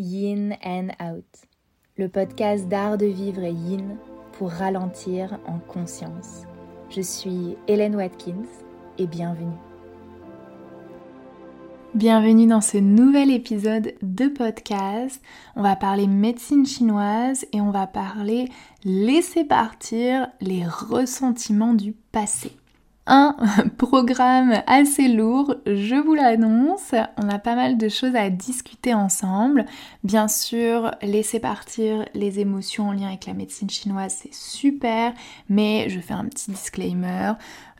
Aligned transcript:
Yin 0.00 0.56
and 0.64 0.88
Out, 0.98 1.26
le 1.98 2.08
podcast 2.08 2.66
d'art 2.68 2.96
de 2.96 3.04
vivre 3.04 3.44
yin 3.44 3.98
pour 4.32 4.48
ralentir 4.48 5.38
en 5.46 5.58
conscience. 5.58 6.44
Je 6.88 7.02
suis 7.02 7.58
Hélène 7.68 7.96
Watkins 7.96 8.48
et 8.96 9.06
bienvenue. 9.06 9.58
Bienvenue 11.94 12.46
dans 12.46 12.62
ce 12.62 12.78
nouvel 12.78 13.30
épisode 13.30 13.92
de 14.00 14.28
podcast. 14.28 15.20
On 15.54 15.62
va 15.62 15.76
parler 15.76 16.06
médecine 16.06 16.64
chinoise 16.64 17.44
et 17.52 17.60
on 17.60 17.70
va 17.70 17.86
parler 17.86 18.48
laisser 18.84 19.44
partir 19.44 20.28
les 20.40 20.64
ressentiments 20.64 21.74
du 21.74 21.92
passé 21.92 22.52
un 23.06 23.34
programme 23.78 24.62
assez 24.66 25.08
lourd, 25.08 25.56
je 25.66 25.96
vous 25.96 26.14
l'annonce. 26.14 26.94
On 27.16 27.28
a 27.28 27.38
pas 27.38 27.56
mal 27.56 27.76
de 27.78 27.88
choses 27.88 28.14
à 28.14 28.30
discuter 28.30 28.94
ensemble. 28.94 29.66
Bien 30.04 30.28
sûr, 30.28 30.92
laisser 31.02 31.40
partir 31.40 32.04
les 32.14 32.40
émotions 32.40 32.88
en 32.88 32.92
lien 32.92 33.08
avec 33.08 33.26
la 33.26 33.34
médecine 33.34 33.70
chinoise, 33.70 34.16
c'est 34.22 34.34
super, 34.34 35.12
mais 35.48 35.88
je 35.88 36.00
fais 36.00 36.14
un 36.14 36.26
petit 36.26 36.50
disclaimer. 36.50 37.32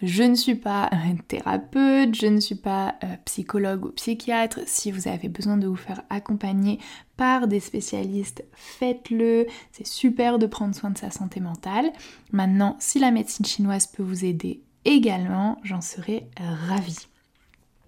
Je 0.03 0.23
ne 0.23 0.35
suis 0.35 0.55
pas 0.55 0.89
thérapeute, 1.29 2.15
je 2.15 2.27
ne 2.27 2.41
suis 2.41 2.55
pas 2.55 2.95
euh, 3.05 3.17
psychologue 3.27 3.85
ou 3.85 3.91
psychiatre. 3.91 4.61
Si 4.67 4.91
vous 4.91 5.09
avez 5.09 5.29
besoin 5.29 5.59
de 5.59 5.67
vous 5.67 5.77
faire 5.77 6.03
accompagner 6.09 6.79
par 7.19 7.47
des 7.47 7.61
spécialistes, 7.61 8.43
faites-le. 8.55 9.47
C'est 9.73 9.87
super 9.87 10.39
de 10.39 10.47
prendre 10.47 10.75
soin 10.75 10.91
de 10.91 10.97
sa 10.97 11.11
santé 11.11 11.41
mentale. 11.41 11.93
Maintenant, 12.33 12.77
si 12.79 12.99
la 12.99 13.11
médecine 13.11 13.45
chinoise 13.45 13.87
peut 13.87 14.03
vous 14.03 14.25
aider, 14.25 14.63
également, 14.85 15.59
j'en 15.63 15.81
serais 15.81 16.29
ravie. 16.69 17.07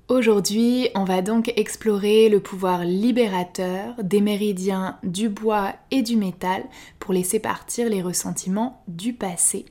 Aujourd'hui, 0.08 0.88
on 0.94 1.04
va 1.04 1.22
donc 1.22 1.50
explorer 1.56 2.28
le 2.28 2.40
pouvoir 2.40 2.84
libérateur 2.84 3.94
des 4.02 4.20
méridiens 4.20 4.98
du 5.02 5.28
bois 5.28 5.72
et 5.90 6.02
du 6.02 6.16
métal 6.16 6.64
pour 6.98 7.14
laisser 7.14 7.38
partir 7.38 7.88
les 7.88 8.02
ressentiments 8.02 8.82
du 8.88 9.14
passé, 9.14 9.64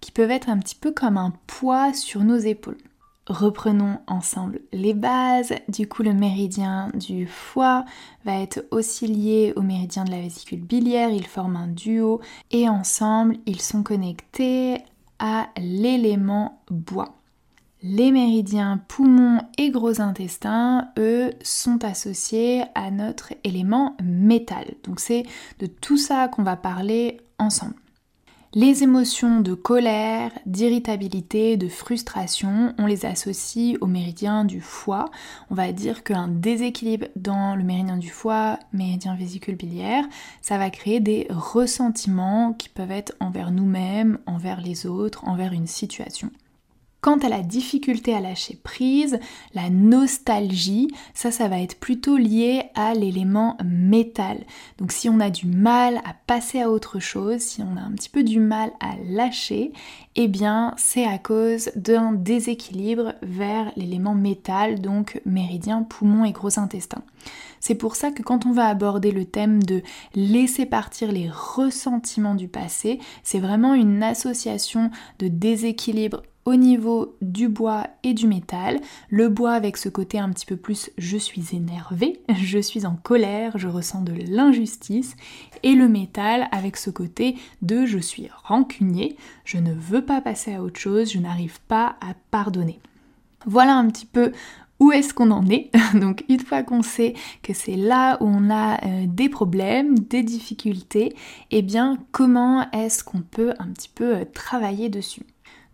qui 0.00 0.12
peuvent 0.12 0.30
être 0.30 0.48
un 0.48 0.58
petit 0.58 0.76
peu 0.76 0.92
comme 0.92 1.16
un 1.16 1.32
poids 1.48 1.92
sur 1.92 2.22
nos 2.22 2.36
épaules. 2.36 2.78
Reprenons 3.26 3.98
ensemble 4.06 4.60
les 4.72 4.94
bases. 4.94 5.54
Du 5.68 5.88
coup, 5.88 6.02
le 6.02 6.12
méridien 6.12 6.90
du 6.94 7.26
foie 7.26 7.84
va 8.24 8.40
être 8.40 8.64
aussi 8.70 9.06
lié 9.06 9.52
au 9.56 9.62
méridien 9.62 10.04
de 10.04 10.10
la 10.10 10.20
vésicule 10.20 10.60
biliaire. 10.60 11.10
Ils 11.10 11.26
forment 11.26 11.56
un 11.56 11.68
duo 11.68 12.20
et 12.50 12.68
ensemble, 12.68 13.38
ils 13.46 13.60
sont 13.60 13.82
connectés 13.82 14.78
à 15.20 15.50
l'élément 15.56 16.60
bois. 16.68 17.14
Les 17.82 18.10
méridiens 18.10 18.78
poumons 18.88 19.40
et 19.56 19.70
gros 19.70 20.00
intestins, 20.00 20.88
eux, 20.98 21.30
sont 21.42 21.82
associés 21.84 22.64
à 22.74 22.90
notre 22.90 23.32
élément 23.44 23.96
métal. 24.02 24.74
Donc 24.84 25.00
c'est 25.00 25.22
de 25.60 25.66
tout 25.66 25.96
ça 25.96 26.28
qu'on 26.28 26.42
va 26.42 26.56
parler 26.56 27.20
ensemble. 27.38 27.74
Les 28.52 28.82
émotions 28.82 29.42
de 29.42 29.54
colère, 29.54 30.32
d'irritabilité, 30.44 31.56
de 31.56 31.68
frustration, 31.68 32.74
on 32.78 32.86
les 32.86 33.06
associe 33.06 33.76
au 33.80 33.86
méridien 33.86 34.44
du 34.44 34.60
foie. 34.60 35.04
On 35.50 35.54
va 35.54 35.70
dire 35.70 36.02
qu'un 36.02 36.26
déséquilibre 36.26 37.06
dans 37.14 37.54
le 37.54 37.62
méridien 37.62 37.96
du 37.96 38.10
foie, 38.10 38.58
méridien 38.72 39.14
vésicule 39.14 39.54
biliaire, 39.54 40.04
ça 40.42 40.58
va 40.58 40.68
créer 40.70 40.98
des 40.98 41.28
ressentiments 41.30 42.52
qui 42.52 42.68
peuvent 42.68 42.90
être 42.90 43.14
envers 43.20 43.52
nous-mêmes, 43.52 44.18
envers 44.26 44.60
les 44.60 44.84
autres, 44.84 45.28
envers 45.28 45.52
une 45.52 45.68
situation. 45.68 46.32
Quant 47.00 47.16
à 47.18 47.30
la 47.30 47.40
difficulté 47.40 48.14
à 48.14 48.20
lâcher 48.20 48.58
prise, 48.62 49.18
la 49.54 49.70
nostalgie, 49.70 50.88
ça, 51.14 51.30
ça 51.30 51.48
va 51.48 51.58
être 51.60 51.80
plutôt 51.80 52.18
lié 52.18 52.64
à 52.74 52.92
l'élément 52.92 53.56
métal. 53.64 54.44
Donc 54.76 54.92
si 54.92 55.08
on 55.08 55.18
a 55.18 55.30
du 55.30 55.46
mal 55.46 56.02
à 56.04 56.14
passer 56.26 56.60
à 56.60 56.70
autre 56.70 56.98
chose, 56.98 57.40
si 57.40 57.62
on 57.62 57.78
a 57.78 57.80
un 57.80 57.92
petit 57.92 58.10
peu 58.10 58.22
du 58.22 58.38
mal 58.38 58.70
à 58.80 58.96
lâcher, 59.08 59.72
eh 60.14 60.28
bien 60.28 60.74
c'est 60.76 61.06
à 61.06 61.16
cause 61.16 61.70
d'un 61.74 62.12
déséquilibre 62.12 63.14
vers 63.22 63.72
l'élément 63.76 64.14
métal, 64.14 64.82
donc 64.82 65.22
méridien, 65.24 65.82
poumon 65.84 66.26
et 66.26 66.32
gros 66.32 66.58
intestin. 66.58 67.02
C'est 67.60 67.74
pour 67.74 67.96
ça 67.96 68.10
que 68.10 68.22
quand 68.22 68.44
on 68.44 68.52
va 68.52 68.66
aborder 68.66 69.10
le 69.10 69.24
thème 69.24 69.62
de 69.62 69.82
laisser 70.14 70.66
partir 70.66 71.12
les 71.12 71.30
ressentiments 71.30 72.34
du 72.34 72.48
passé, 72.48 72.98
c'est 73.22 73.38
vraiment 73.38 73.74
une 73.74 74.02
association 74.02 74.90
de 75.18 75.28
déséquilibre 75.28 76.22
au 76.44 76.54
niveau 76.54 77.16
du 77.20 77.48
bois 77.48 77.86
et 78.02 78.14
du 78.14 78.26
métal. 78.26 78.80
Le 79.08 79.28
bois 79.28 79.52
avec 79.52 79.76
ce 79.76 79.88
côté 79.88 80.18
un 80.18 80.30
petit 80.30 80.46
peu 80.46 80.56
plus 80.56 80.90
je 80.98 81.16
suis 81.16 81.54
énervé, 81.54 82.20
je 82.42 82.58
suis 82.58 82.86
en 82.86 82.96
colère, 82.96 83.58
je 83.58 83.68
ressens 83.68 84.02
de 84.02 84.12
l'injustice. 84.12 85.16
Et 85.62 85.74
le 85.74 85.88
métal 85.88 86.48
avec 86.52 86.76
ce 86.76 86.90
côté 86.90 87.36
de 87.62 87.84
je 87.84 87.98
suis 87.98 88.28
rancunier, 88.44 89.16
je 89.44 89.58
ne 89.58 89.72
veux 89.72 90.04
pas 90.04 90.20
passer 90.20 90.54
à 90.54 90.62
autre 90.62 90.80
chose, 90.80 91.12
je 91.12 91.18
n'arrive 91.18 91.60
pas 91.68 91.96
à 92.00 92.14
pardonner. 92.30 92.80
Voilà 93.46 93.76
un 93.76 93.88
petit 93.88 94.06
peu 94.06 94.32
où 94.80 94.92
est-ce 94.92 95.12
qu'on 95.12 95.30
en 95.30 95.46
est 95.48 95.70
Donc 95.94 96.24
une 96.28 96.40
fois 96.40 96.62
qu'on 96.62 96.82
sait 96.82 97.14
que 97.42 97.52
c'est 97.52 97.76
là 97.76 98.16
où 98.20 98.26
on 98.26 98.50
a 98.50 98.84
euh, 98.84 99.04
des 99.06 99.28
problèmes, 99.28 99.98
des 99.98 100.22
difficultés, 100.22 101.14
eh 101.50 101.62
bien 101.62 101.98
comment 102.12 102.68
est-ce 102.72 103.04
qu'on 103.04 103.20
peut 103.20 103.52
un 103.58 103.68
petit 103.68 103.90
peu 103.94 104.16
euh, 104.16 104.24
travailler 104.32 104.88
dessus? 104.88 105.22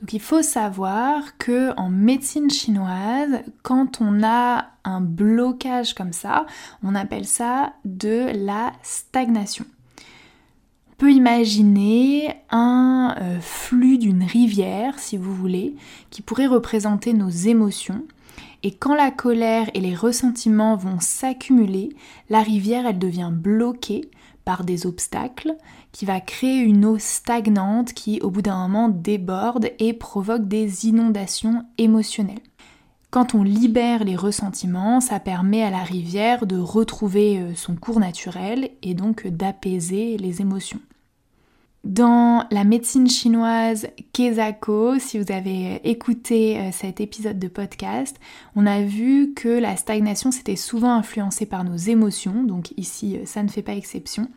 Donc 0.01 0.12
il 0.12 0.21
faut 0.21 0.43
savoir 0.43 1.39
que 1.39 1.75
en 1.79 1.89
médecine 1.89 2.51
chinoise, 2.51 3.41
quand 3.62 4.01
on 4.01 4.23
a 4.23 4.67
un 4.84 5.01
blocage 5.01 5.95
comme 5.95 6.12
ça, 6.12 6.45
on 6.83 6.95
appelle 6.95 7.25
ça 7.25 7.73
de 7.84 8.31
la 8.35 8.73
stagnation. 8.83 9.65
On 10.91 10.95
peut 10.99 11.12
imaginer 11.12 12.35
un 12.51 13.15
euh, 13.21 13.41
flux 13.41 13.97
d'une 13.97 14.23
rivière, 14.23 14.99
si 14.99 15.17
vous 15.17 15.35
voulez, 15.35 15.77
qui 16.11 16.21
pourrait 16.21 16.47
représenter 16.47 17.15
nos 17.15 17.31
émotions. 17.31 18.05
Et 18.62 18.73
quand 18.73 18.95
la 18.95 19.11
colère 19.11 19.71
et 19.75 19.81
les 19.81 19.95
ressentiments 19.95 20.77
vont 20.77 21.01
s'accumuler, 21.01 21.91
la 22.29 22.43
rivière, 22.43 22.87
elle 22.87 22.99
devient 22.99 23.31
bloquée 23.33 24.11
par 24.45 24.65
des 24.65 24.87
obstacles, 24.87 25.56
qui 25.97 26.05
va 26.05 26.21
créer 26.21 26.59
une 26.59 26.84
eau 26.84 26.99
stagnante 26.99 27.95
qui 27.95 28.21
au 28.21 28.29
bout 28.29 28.43
d'un 28.43 28.69
moment 28.69 28.91
déborde 28.91 29.71
et 29.79 29.95
provoque 29.95 30.47
des 30.47 30.84
inondations 30.84 31.65
émotionnelles. 31.79 32.43
Quand 33.11 33.34
on 33.34 33.43
libère 33.43 34.05
les 34.05 34.15
ressentiments, 34.15 35.01
ça 35.01 35.21
permet 35.21 35.62
à 35.62 35.71
la 35.71 35.83
rivière 35.83 36.45
de 36.45 36.59
retrouver 36.59 37.39
euh, 37.39 37.55
son 37.55 37.77
cours 37.77 37.99
naturel 37.99 38.69
et 38.83 38.93
donc 38.93 39.27
d'apaiser 39.27 40.19
les 40.19 40.43
émotions. 40.43 40.81
Dans 41.85 42.45
la 42.51 42.65
médecine 42.65 43.09
chinoise 43.09 43.87
Kezako, 44.12 44.99
si 44.99 45.19
vous 45.19 45.33
avez 45.33 45.81
écouté 45.89 46.59
euh, 46.59 46.73
cet 46.73 47.01
épisode 47.01 47.39
de 47.39 47.49
podcast, 47.49 48.21
on 48.55 48.67
a 48.67 48.83
vu 48.83 49.33
que 49.33 49.49
la 49.49 49.77
stagnation 49.77 50.31
s'était 50.31 50.56
souvent 50.56 50.93
influencée 50.93 51.47
par 51.47 51.65
nos 51.65 51.77
émotions, 51.77 52.43
donc 52.43 52.75
ici 52.77 53.17
euh, 53.17 53.25
ça 53.25 53.43
ne 53.43 53.49
fait 53.49 53.62
pas 53.62 53.77
exception, 53.77 54.29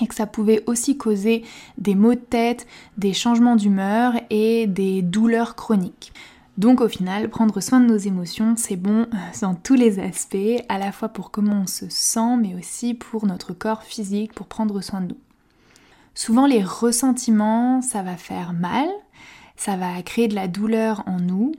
et 0.00 0.06
que 0.06 0.14
ça 0.14 0.26
pouvait 0.26 0.62
aussi 0.66 0.96
causer 0.96 1.44
des 1.78 1.94
maux 1.94 2.14
de 2.14 2.20
tête, 2.20 2.66
des 2.98 3.12
changements 3.12 3.56
d'humeur 3.56 4.14
et 4.30 4.66
des 4.66 5.02
douleurs 5.02 5.54
chroniques. 5.54 6.12
Donc 6.56 6.80
au 6.80 6.88
final, 6.88 7.28
prendre 7.30 7.60
soin 7.60 7.80
de 7.80 7.86
nos 7.86 7.96
émotions, 7.96 8.54
c'est 8.56 8.76
bon 8.76 9.02
euh, 9.02 9.16
dans 9.40 9.54
tous 9.54 9.74
les 9.74 9.98
aspects, 9.98 10.62
à 10.68 10.78
la 10.78 10.92
fois 10.92 11.08
pour 11.08 11.30
comment 11.30 11.62
on 11.62 11.66
se 11.66 11.88
sent, 11.88 12.36
mais 12.40 12.54
aussi 12.54 12.94
pour 12.94 13.26
notre 13.26 13.52
corps 13.52 13.82
physique, 13.82 14.32
pour 14.32 14.46
prendre 14.46 14.80
soin 14.80 15.00
de 15.00 15.08
nous. 15.08 15.18
Souvent 16.14 16.46
les 16.46 16.62
ressentiments, 16.62 17.82
ça 17.82 18.02
va 18.02 18.16
faire 18.16 18.52
mal, 18.52 18.88
ça 19.56 19.76
va 19.76 20.00
créer 20.02 20.28
de 20.28 20.36
la 20.36 20.46
douleur 20.46 21.02
en 21.06 21.18
nous 21.18 21.52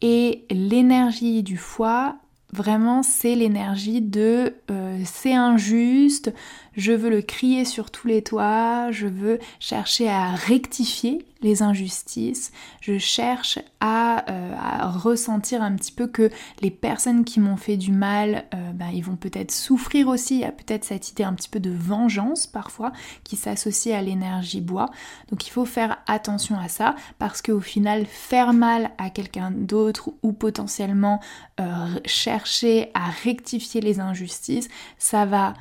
et 0.00 0.46
l'énergie 0.50 1.42
du 1.42 1.58
foie, 1.58 2.16
vraiment 2.52 3.02
c'est 3.02 3.34
l'énergie 3.34 4.00
de 4.00 4.54
euh, 4.70 5.02
c'est 5.04 5.34
injuste, 5.34 6.32
je 6.78 6.92
veux 6.92 7.10
le 7.10 7.22
crier 7.22 7.64
sur 7.64 7.90
tous 7.90 8.06
les 8.06 8.22
toits, 8.22 8.92
je 8.92 9.08
veux 9.08 9.40
chercher 9.58 10.08
à 10.08 10.30
rectifier 10.30 11.26
les 11.40 11.62
injustices, 11.62 12.52
je 12.80 12.98
cherche 12.98 13.58
à, 13.80 14.24
euh, 14.30 14.54
ressentir 14.84 15.60
un 15.60 15.74
petit 15.74 15.90
peu 15.90 16.06
que 16.06 16.30
les 16.62 16.70
personnes 16.70 17.24
qui 17.24 17.40
m'ont 17.40 17.56
fait 17.56 17.76
du 17.76 17.90
mal, 17.90 18.44
euh, 18.54 18.72
ben, 18.72 18.90
ils 18.92 19.04
vont 19.04 19.16
peut-être 19.16 19.50
souffrir 19.50 20.06
aussi, 20.08 20.36
il 20.36 20.40
y 20.40 20.44
a 20.44 20.52
peut-être 20.52 20.84
cette 20.84 21.10
idée 21.10 21.24
un 21.24 21.34
petit 21.34 21.48
peu 21.48 21.58
de 21.58 21.70
vengeance 21.70 22.46
parfois 22.46 22.92
qui 23.24 23.36
s'associe 23.36 23.96
à 23.96 24.02
l'énergie 24.02 24.60
bois. 24.60 24.86
Donc 25.30 25.46
il 25.46 25.50
faut 25.50 25.64
faire 25.64 25.98
attention 26.06 26.58
à 26.58 26.68
ça 26.68 26.94
parce 27.18 27.42
qu'au 27.42 27.60
final, 27.60 28.06
faire 28.06 28.52
mal 28.52 28.90
à 28.98 29.10
quelqu'un 29.10 29.50
d'autre 29.50 30.10
ou 30.22 30.32
potentiellement 30.32 31.20
euh, 31.60 31.64
chercher 32.04 32.90
à 32.94 33.10
rectifier 33.24 33.80
les 33.80 33.98
injustices, 33.98 34.68
ça 34.98 35.24
va 35.24 35.54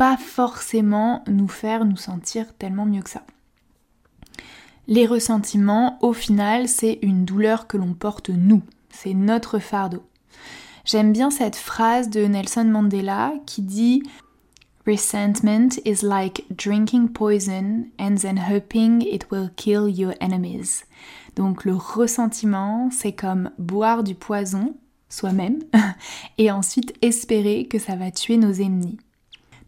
pas 0.00 0.16
forcément 0.16 1.22
nous 1.26 1.46
faire 1.46 1.84
nous 1.84 1.98
sentir 1.98 2.54
tellement 2.56 2.86
mieux 2.86 3.02
que 3.02 3.10
ça. 3.10 3.22
Les 4.88 5.06
ressentiments, 5.06 5.98
au 6.00 6.14
final, 6.14 6.68
c'est 6.68 7.00
une 7.02 7.26
douleur 7.26 7.66
que 7.66 7.76
l'on 7.76 7.92
porte 7.92 8.30
nous, 8.30 8.62
c'est 8.88 9.12
notre 9.12 9.58
fardeau. 9.58 10.02
J'aime 10.86 11.12
bien 11.12 11.30
cette 11.30 11.54
phrase 11.54 12.08
de 12.08 12.24
Nelson 12.24 12.64
Mandela 12.64 13.34
qui 13.44 13.60
dit 13.60 14.02
Resentment 14.86 15.68
is 15.84 15.98
like 16.02 16.46
drinking 16.48 17.10
poison 17.10 17.84
and 17.98 18.14
then 18.14 18.38
hoping 18.38 19.02
it 19.02 19.30
will 19.30 19.50
kill 19.54 19.86
your 19.86 20.14
enemies. 20.22 20.86
Donc 21.36 21.66
le 21.66 21.74
ressentiment, 21.74 22.88
c'est 22.90 23.12
comme 23.12 23.50
boire 23.58 24.02
du 24.02 24.14
poison 24.14 24.74
soi-même 25.10 25.58
et 26.38 26.50
ensuite 26.50 26.94
espérer 27.02 27.66
que 27.66 27.78
ça 27.78 27.96
va 27.96 28.10
tuer 28.10 28.38
nos 28.38 28.52
ennemis. 28.54 28.96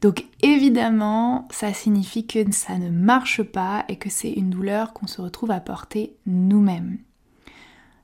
Donc 0.03 0.25
évidemment, 0.43 1.47
ça 1.53 1.73
signifie 1.73 2.27
que 2.27 2.51
ça 2.51 2.77
ne 2.77 2.91
marche 2.91 3.43
pas 3.43 3.85
et 3.89 3.97
que 3.97 4.11
c'est 4.11 4.33
une 4.33 4.51
douleur 4.51 4.93
qu'on 4.93 5.07
se 5.07 5.23
retrouve 5.23 5.53
à 5.53 5.61
porter 5.61 6.17
nous-mêmes. 6.27 6.99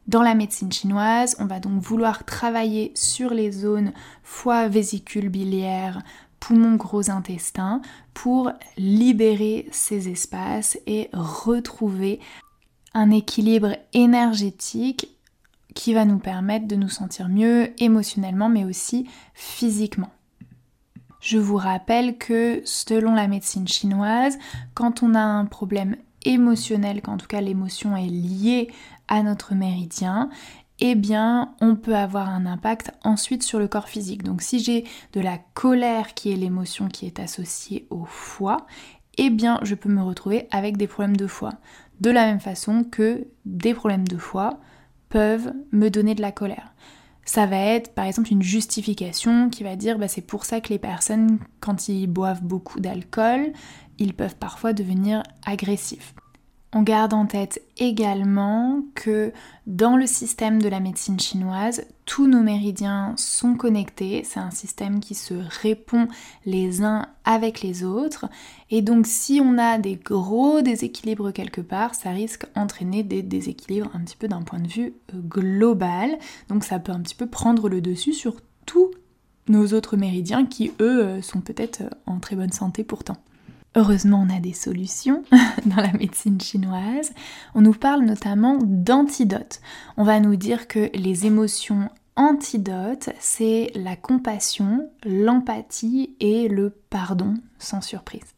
Dans 0.06 0.23
la 0.23 0.37
médecine 0.37 0.73
chinoise, 0.73 1.37
on 1.41 1.47
va 1.47 1.59
donc 1.59 1.83
vouloir 1.83 2.25
travailler 2.25 2.93
sur 2.95 3.35
les 3.35 3.50
zones 3.50 3.93
foie, 4.23 4.69
vésicule 4.69 5.29
biliaire, 5.29 6.03
poumon, 6.39 6.77
gros 6.77 7.11
intestin 7.11 7.83
pour 8.15 8.53
libérer 8.77 9.69
ces 9.73 10.09
espaces 10.09 10.79
et 10.87 11.11
retrouver 11.12 12.21
un 12.95 13.11
équilibre 13.11 13.77
énergétique 13.93 15.09
qui 15.75 15.95
va 15.95 16.05
nous 16.05 16.19
permettre 16.19 16.69
de 16.69 16.77
nous 16.77 16.89
sentir 16.89 17.29
mieux 17.29 17.71
émotionnellement 17.83 18.49
mais 18.49 18.65
aussi 18.65 19.09
physiquement. 19.35 20.11
Je 21.28 21.36
vous 21.36 21.56
rappelle 21.56 22.16
que 22.16 22.62
selon 22.64 23.14
la 23.14 23.28
médecine 23.28 23.69
chinoise, 23.69 24.38
quand 24.72 25.02
on 25.02 25.14
a 25.14 25.20
un 25.20 25.44
problème 25.44 25.96
émotionnel, 26.25 27.02
qu'en 27.02 27.19
tout 27.19 27.26
cas 27.26 27.42
l'émotion 27.42 27.94
est 27.98 28.06
liée 28.06 28.69
à 29.08 29.22
notre 29.22 29.54
méridien, 29.54 30.30
eh 30.78 30.94
bien, 30.94 31.54
on 31.60 31.76
peut 31.76 31.96
avoir 31.96 32.30
un 32.30 32.46
impact 32.46 32.92
ensuite 33.04 33.42
sur 33.42 33.58
le 33.58 33.69
corps 33.69 33.90
physique. 33.90 34.22
Donc, 34.22 34.40
si 34.40 34.58
j'ai 34.58 34.84
de 35.12 35.20
la 35.20 35.36
colère 35.52 36.14
qui 36.14 36.32
est 36.32 36.36
l'émotion 36.36 36.88
qui 36.88 37.04
est 37.04 37.20
associée 37.20 37.86
au 37.90 38.06
foie, 38.06 38.66
eh 39.19 39.28
bien, 39.28 39.60
je 39.64 39.75
peux 39.75 39.90
me 39.90 40.02
retrouver 40.02 40.48
avec 40.50 40.78
des 40.78 40.86
problèmes 40.86 41.19
de 41.19 41.26
foie. 41.26 41.52
De 42.00 42.08
la 42.08 42.25
même 42.25 42.40
façon 42.40 42.84
que 42.84 43.26
des 43.44 43.75
problèmes 43.75 44.08
de 44.08 44.16
foie 44.16 44.60
peuvent 45.10 45.52
me 45.72 45.90
donner 45.90 46.14
de 46.14 46.22
la 46.22 46.32
colère. 46.32 46.72
Ça 47.28 47.44
va 47.44 47.58
être 47.58 47.92
par 47.92 48.06
exemple 48.06 48.32
une 48.32 48.40
justification 48.40 49.50
qui 49.50 49.62
va 49.62 49.76
dire 49.76 49.98
bah, 49.98 50.08
c'est 50.08 50.22
pour 50.22 50.46
ça 50.46 50.62
que 50.62 50.70
les 50.70 50.78
personnes, 50.78 51.38
quand 51.60 51.90
ils 51.90 52.06
boivent 52.06 52.42
beaucoup 52.42 52.80
d'alcool, 52.80 53.52
ils 53.98 54.14
peuvent 54.14 54.36
parfois 54.36 54.72
devenir 54.72 55.22
agressifs. 55.44 56.14
On 56.75 56.82
garde 56.82 57.15
en 57.15 57.25
tête 57.25 57.62
également 57.79 58.82
que 58.94 59.32
dans 59.67 59.97
le 59.97 60.06
système 60.06 60.61
de 60.61 60.69
la 60.69 60.81
médecine 60.81 61.19
chinoise, 61.19 61.87
tous 62.05 62.26
nos 62.26 62.43
méridiens 62.43 63.15
sont 63.17 63.55
connectés, 63.55 64.23
c'est 64.23 64.41
un 64.41 64.50
système 64.50 65.00
qui 65.00 65.15
se 65.15 65.32
répond 65.62 66.09
les 66.44 66.82
uns 66.82 67.06
avec 67.25 67.62
les 67.62 67.85
autres, 67.85 68.26
et 68.70 68.82
donc 68.82 69.06
si 69.06 69.41
on 69.43 69.56
a 69.56 69.79
des 69.79 69.97
gros 69.97 70.61
déséquilibres 70.61 71.32
quelque 71.32 71.62
part, 71.62 71.94
ça 71.94 72.11
risque 72.11 72.44
d'entraîner 72.55 73.03
des 73.03 73.23
déséquilibres 73.23 73.91
un 73.94 74.00
petit 74.00 74.17
peu 74.17 74.29
d'un 74.29 74.43
point 74.43 74.61
de 74.61 74.69
vue 74.69 74.93
euh, 75.14 75.21
global, 75.21 76.19
donc 76.50 76.64
ça 76.64 76.79
peut 76.79 76.93
un 76.93 77.00
petit 77.00 77.14
peu 77.14 77.26
prendre 77.26 77.71
le 77.71 77.81
dessus 77.81 78.12
sur 78.12 78.37
tous 78.67 78.91
nos 79.49 79.69
autres 79.69 79.97
méridiens 79.97 80.44
qui 80.44 80.73
eux 80.81 81.03
euh, 81.03 81.23
sont 81.23 81.41
peut-être 81.41 81.81
euh, 81.81 81.91
en 82.05 82.19
très 82.19 82.37
bonne 82.37 82.53
santé 82.53 82.85
pourtant. 82.85 83.17
Heureusement, 83.78 84.26
on 84.26 84.36
a 84.36 84.40
des 84.40 84.54
solutions 84.54 85.22
dans 85.66 85.76
la 85.76 85.92
médecine 85.92 86.40
chinoise. 86.40 87.12
On 87.54 87.60
nous 87.60 87.72
parle 87.72 88.02
notamment 88.02 88.58
d'antidotes. 88.60 89.60
On 89.96 90.02
va 90.02 90.19
nous 90.19 90.34
dire 90.34 90.66
que 90.66 90.90
les 90.94 91.26
émotions 91.26 91.88
antidotes, 92.16 93.10
c'est 93.20 93.70
la 93.76 93.94
compassion, 93.94 94.90
l'empathie 95.04 96.16
et 96.19 96.48
le 96.48 96.70
pardon, 96.90 97.34
sans 97.60 97.80
surprise. 97.80 98.34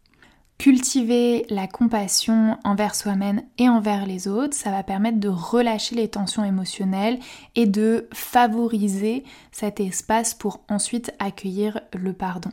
Cultiver 0.58 1.46
la 1.48 1.66
compassion 1.66 2.58
envers 2.62 2.94
soi-même 2.94 3.40
et 3.56 3.70
envers 3.70 4.04
les 4.04 4.28
autres, 4.28 4.54
ça 4.54 4.70
va 4.70 4.82
permettre 4.82 5.20
de 5.20 5.28
relâcher 5.28 5.94
les 5.94 6.08
tensions 6.08 6.44
émotionnelles 6.44 7.18
et 7.56 7.64
de 7.64 8.10
favoriser 8.12 9.24
cet 9.52 9.80
espace 9.80 10.34
pour 10.34 10.60
ensuite 10.68 11.14
accueillir 11.18 11.80
le 11.94 12.12
pardon. 12.12 12.50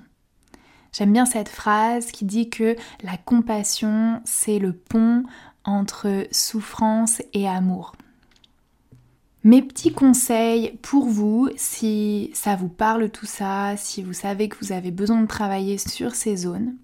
J'aime 0.91 1.13
bien 1.13 1.25
cette 1.25 1.49
phrase 1.49 2.11
qui 2.11 2.25
dit 2.25 2.49
que 2.49 2.75
la 3.03 3.17
compassion, 3.17 4.21
c'est 4.25 4.59
le 4.59 4.73
pont 4.73 5.23
entre 5.63 6.27
souffrance 6.31 7.21
et 7.33 7.47
amour. 7.47 7.93
Mes 9.43 9.61
petits 9.61 9.93
conseils 9.93 10.77
pour 10.81 11.07
vous, 11.07 11.49
si 11.55 12.31
ça 12.33 12.55
vous 12.55 12.67
parle 12.67 13.09
tout 13.09 13.25
ça, 13.25 13.77
si 13.77 14.03
vous 14.03 14.13
savez 14.13 14.49
que 14.49 14.57
vous 14.61 14.71
avez 14.71 14.91
besoin 14.91 15.21
de 15.21 15.27
travailler 15.27 15.77
sur 15.77 16.15
ces 16.15 16.35
zones, 16.35 16.75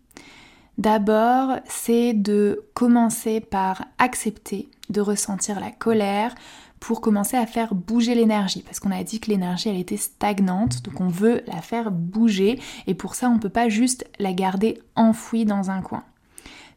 d'abord 0.78 1.58
c'est 1.66 2.14
de 2.14 2.64
commencer 2.74 3.42
par 3.42 3.84
accepter 3.98 4.70
de 4.90 5.02
ressentir 5.02 5.60
la 5.60 5.72
colère, 5.72 6.36
pour 6.84 7.00
commencer 7.00 7.38
à 7.38 7.46
faire 7.46 7.76
bouger 7.76 8.14
l'énergie 8.14 8.62
parce 8.62 8.82
qu'on 8.82 8.92
a 8.92 9.06
dit 9.06 9.22
que 9.22 9.30
l'énergie 9.30 9.70
elle 9.70 9.80
était 9.80 9.96
stagnante 9.96 10.84
donc 10.84 11.00
on 11.00 11.08
veut 11.08 11.42
la 11.48 11.62
faire 11.62 11.92
bouger 11.92 12.60
et 12.88 12.94
pour 12.94 13.16
ça 13.16 13.30
on 13.30 13.40
peut 13.40 13.48
pas 13.48 13.70
juste 13.70 14.06
la 14.20 14.34
garder 14.34 14.82
enfouie 14.98 15.46
dans 15.46 15.72
un 15.72 15.82
coin. 15.82 16.04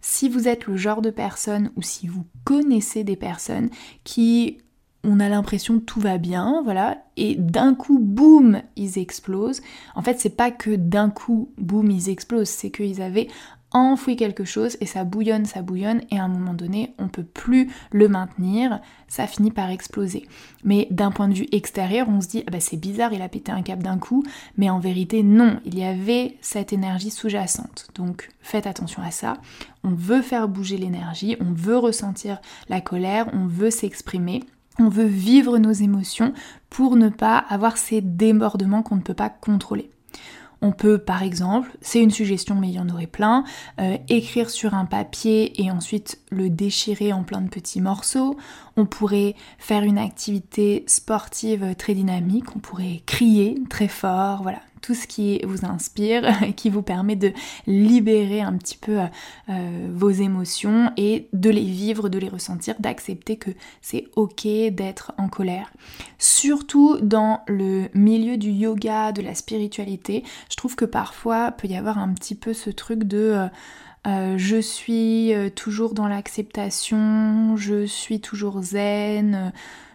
Si 0.01 0.29
vous 0.29 0.47
êtes 0.47 0.69
le 0.69 0.77
genre 0.77 1.03
de 1.03 1.11
personne 1.11 1.73
ou 1.75 1.83
si 1.83 2.07
vous 2.07 2.25
connaissez 2.45 3.03
des 3.03 3.17
personnes 3.17 3.69
qui 4.05 4.59
on 5.03 5.19
a 5.19 5.29
l'impression 5.29 5.81
tout 5.81 6.01
va 6.01 6.19
bien, 6.19 6.63
voilà, 6.65 6.99
et 7.17 7.37
d'un 7.37 7.75
coup, 7.75 8.01
boum, 8.01 8.61
ils 8.75 8.99
explosent. 8.99 9.63
En 9.95 10.03
fait, 10.03 10.19
c'est 10.19 10.37
pas 10.37 10.51
que 10.51 10.75
d'un 10.75 11.11
coup, 11.11 11.53
boum, 11.59 11.93
ils 11.93 12.09
explosent, 12.09 12.49
c'est 12.49 12.71
qu'ils 12.71 13.01
avaient 13.01 13.29
enfoui 13.73 14.17
quelque 14.17 14.45
chose 14.45 14.77
et 14.81 14.87
ça 14.87 15.05
bouillonne, 15.05 15.45
ça 15.45 15.63
bouillonne 15.63 16.03
et 16.11 16.19
à 16.19 16.25
un 16.25 16.29
moment 16.29 16.55
donné 16.55 16.95
on 16.99 17.09
peut 17.09 17.25
plus 17.25 17.71
le 17.91 18.09
maintenir, 18.09 18.81
ça 19.09 19.27
finit 19.27 19.51
par 19.51 19.71
exploser. 19.71 20.27
Mais 20.65 20.89
d'un 20.91 21.11
point 21.11 21.29
de 21.29 21.35
vue 21.35 21.49
extérieur 21.53 22.09
on 22.09 22.21
se 22.21 22.29
dit 22.29 22.45
ah 22.47 22.51
bah 22.51 22.61
c'est 22.61 22.77
bizarre 22.77 23.13
il 23.13 23.23
a 23.23 23.29
pété 23.29 23.53
un 23.53 23.63
câble 23.63 23.83
d'un 23.83 23.99
coup, 23.99 24.23
mais 24.57 24.71
en 24.71 24.79
vérité 24.79 25.23
non, 25.23 25.61
il 25.65 25.79
y 25.79 25.85
avait 25.85 26.37
cette 26.41 26.73
énergie 26.73 27.11
sous-jacente. 27.11 27.89
Donc 27.95 28.29
faites 28.41 28.67
attention 28.67 29.03
à 29.03 29.11
ça. 29.11 29.35
On 29.85 29.91
veut 29.91 30.23
faire 30.23 30.49
bouger 30.49 30.77
l'énergie, 30.77 31.37
on 31.41 31.53
veut 31.53 31.79
ressentir 31.79 32.41
la 32.69 32.81
colère, 32.81 33.29
on 33.33 33.47
veut 33.47 33.71
s'exprimer. 33.71 34.43
On 34.79 34.91
veut 34.91 35.07
vivre 35.07 35.57
nos 35.57 35.73
émotions 35.73 36.35
pour 36.69 36.97
ne 36.97 37.09
pas 37.09 37.39
avoir 37.39 37.79
ces 37.79 38.03
débordements 38.03 38.83
qu'on 38.83 38.97
ne 38.97 39.01
peut 39.01 39.15
pas 39.15 39.31
contrôler. 39.31 39.91
On 40.63 40.73
peut 40.73 40.99
par 40.99 41.23
exemple, 41.23 41.71
c'est 41.81 42.01
une 42.01 42.11
suggestion 42.11 42.55
mais 42.55 42.69
il 42.69 42.75
y 42.75 42.81
en 42.81 42.89
aurait 42.89 43.07
plein, 43.07 43.45
euh, 43.81 43.99
écrire 44.09 44.51
sur 44.51 44.75
un 44.75 44.85
papier 44.85 45.63
et 45.63 45.71
ensuite 45.71 46.21
le 46.31 46.51
déchirer 46.51 47.13
en 47.13 47.23
plein 47.23 47.41
de 47.41 47.49
petits 47.49 47.81
morceaux. 47.81 48.37
On 48.77 48.87
pourrait 48.87 49.35
faire 49.59 49.83
une 49.83 49.99
activité 49.99 50.85
sportive 50.87 51.75
très 51.77 51.95
dynamique, 51.95 52.57
on 52.57 52.59
pourrait 52.59 53.03
crier 53.07 53.59
très 53.69 53.89
fort, 53.89 54.43
voilà, 54.43 54.61
tout 54.87 54.95
ce 54.95 55.09
qui 55.09 55.41
vous 55.45 55.67
inspire, 55.67 56.23
qui 56.57 56.71
vous 56.71 56.83
permet 56.83 57.17
de 57.17 57.33
libérer 57.67 58.41
un 58.41 58.57
petit 58.57 58.77
peu 58.77 59.01
euh, 59.49 59.89
vos 59.93 60.11
émotions 60.11 60.93
et 60.97 61.27
de 61.33 61.51
les 61.51 61.65
vivre, 61.65 62.09
de 62.09 62.21
les 62.21 62.29
ressentir, 62.29 62.77
d'accepter 62.79 63.37
que 63.37 63.51
c'est 63.83 64.05
ok 64.15 64.47
d'être 64.71 65.13
en 65.19 65.29
colère. 65.29 65.73
Surtout 66.19 66.99
dans 67.03 67.41
le 67.49 67.89
milieu 67.95 68.37
du 68.37 68.51
yoga, 68.51 69.11
de 69.11 69.23
la 69.23 69.35
spiritualité, 69.35 70.23
je 70.49 70.55
trouve 70.55 70.77
que 70.77 70.85
parfois 70.85 71.51
peut 71.51 71.67
y 71.67 71.75
avoir 71.75 71.99
un 71.99 72.15
petit 72.15 72.37
peu 72.37 72.55
ce 72.55 72.71
truc 72.71 73.03
de... 73.03 73.19
Euh, 73.19 73.49
euh, 74.07 74.39
je 74.39 74.61
suis 74.61 75.33
toujours 75.57 75.95
dans 75.95 76.07
l'acceptation, 76.07 77.57
je 77.57 77.87
suis 77.87 78.21
toujours 78.21 78.63
zen, 78.63 79.53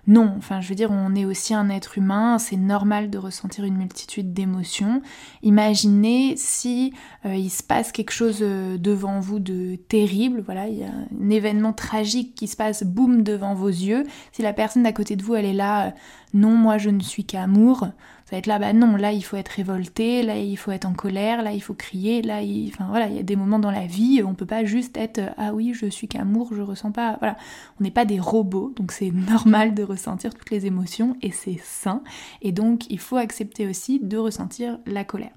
non, 0.07 0.33
enfin 0.37 0.61
je 0.61 0.69
veux 0.69 0.75
dire, 0.75 0.89
on 0.91 1.13
est 1.13 1.25
aussi 1.25 1.53
un 1.53 1.69
être 1.69 1.97
humain, 1.97 2.39
c'est 2.39 2.57
normal 2.57 3.09
de 3.09 3.17
ressentir 3.17 3.65
une 3.65 3.77
multitude 3.77 4.33
d'émotions. 4.33 5.01
Imaginez 5.43 6.35
si 6.37 6.93
euh, 7.25 7.35
il 7.35 7.49
se 7.51 7.61
passe 7.61 7.91
quelque 7.91 8.11
chose 8.11 8.39
euh, 8.41 8.77
devant 8.77 9.19
vous 9.19 9.39
de 9.39 9.75
terrible, 9.75 10.41
voilà, 10.43 10.67
il 10.67 10.79
y 10.79 10.83
a 10.83 10.89
un 10.89 11.29
événement 11.29 11.73
tragique 11.73 12.33
qui 12.33 12.47
se 12.47 12.55
passe, 12.55 12.83
boum, 12.83 13.21
devant 13.21 13.53
vos 13.53 13.67
yeux. 13.67 14.03
Si 14.31 14.41
la 14.41 14.53
personne 14.53 14.83
d'à 14.83 14.93
côté 14.93 15.15
de 15.15 15.23
vous, 15.23 15.35
elle 15.35 15.45
est 15.45 15.53
là, 15.53 15.87
euh, 15.87 15.91
non, 16.33 16.55
moi 16.55 16.77
je 16.77 16.89
ne 16.89 17.01
suis 17.01 17.25
qu'amour, 17.25 17.87
ça 18.31 18.37
va 18.37 18.39
être 18.39 18.47
là, 18.47 18.59
bah 18.59 18.71
non, 18.71 18.95
là 18.95 19.11
il 19.11 19.23
faut 19.23 19.35
être 19.35 19.49
révolté, 19.49 20.23
là 20.23 20.37
il 20.37 20.55
faut 20.55 20.71
être 20.71 20.85
en 20.85 20.93
colère, 20.93 21.43
là 21.43 21.51
il 21.51 21.59
faut 21.59 21.73
crier, 21.73 22.21
là 22.21 22.41
il... 22.41 22.69
Enfin 22.69 22.87
voilà, 22.87 23.07
il 23.07 23.15
y 23.17 23.19
a 23.19 23.23
des 23.23 23.35
moments 23.35 23.59
dans 23.59 23.71
la 23.71 23.85
vie, 23.85 24.23
on 24.25 24.35
peut 24.35 24.45
pas 24.45 24.63
juste 24.63 24.95
être 24.95 25.19
ah 25.37 25.53
oui, 25.53 25.73
je 25.73 25.87
suis 25.87 26.07
qu'amour, 26.07 26.49
je 26.55 26.61
ressens 26.61 26.93
pas. 26.93 27.17
Voilà, 27.19 27.35
on 27.79 27.83
n'est 27.83 27.91
pas 27.91 28.05
des 28.05 28.21
robots, 28.21 28.71
donc 28.77 28.93
c'est 28.93 29.11
normal 29.29 29.73
de 29.73 29.83
ressentir 29.91 30.33
toutes 30.33 30.49
les 30.49 30.65
émotions 30.65 31.15
et 31.21 31.31
c'est 31.31 31.59
sain. 31.63 32.03
Et 32.41 32.51
donc 32.51 32.89
il 32.89 32.99
faut 32.99 33.17
accepter 33.17 33.67
aussi 33.67 33.99
de 33.99 34.17
ressentir 34.17 34.79
la 34.85 35.03
colère. 35.03 35.31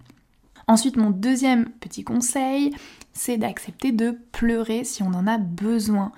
Ensuite, 0.67 0.97
mon 0.97 1.11
deuxième 1.11 1.69
petit 1.69 2.05
conseil, 2.05 2.75
c'est 3.13 3.37
d'accepter 3.37 3.93
de 3.93 4.19
pleurer 4.33 4.85
si 4.85 5.03
on 5.03 5.13
en 5.13 5.27
a 5.27 5.37
besoin 5.37 6.13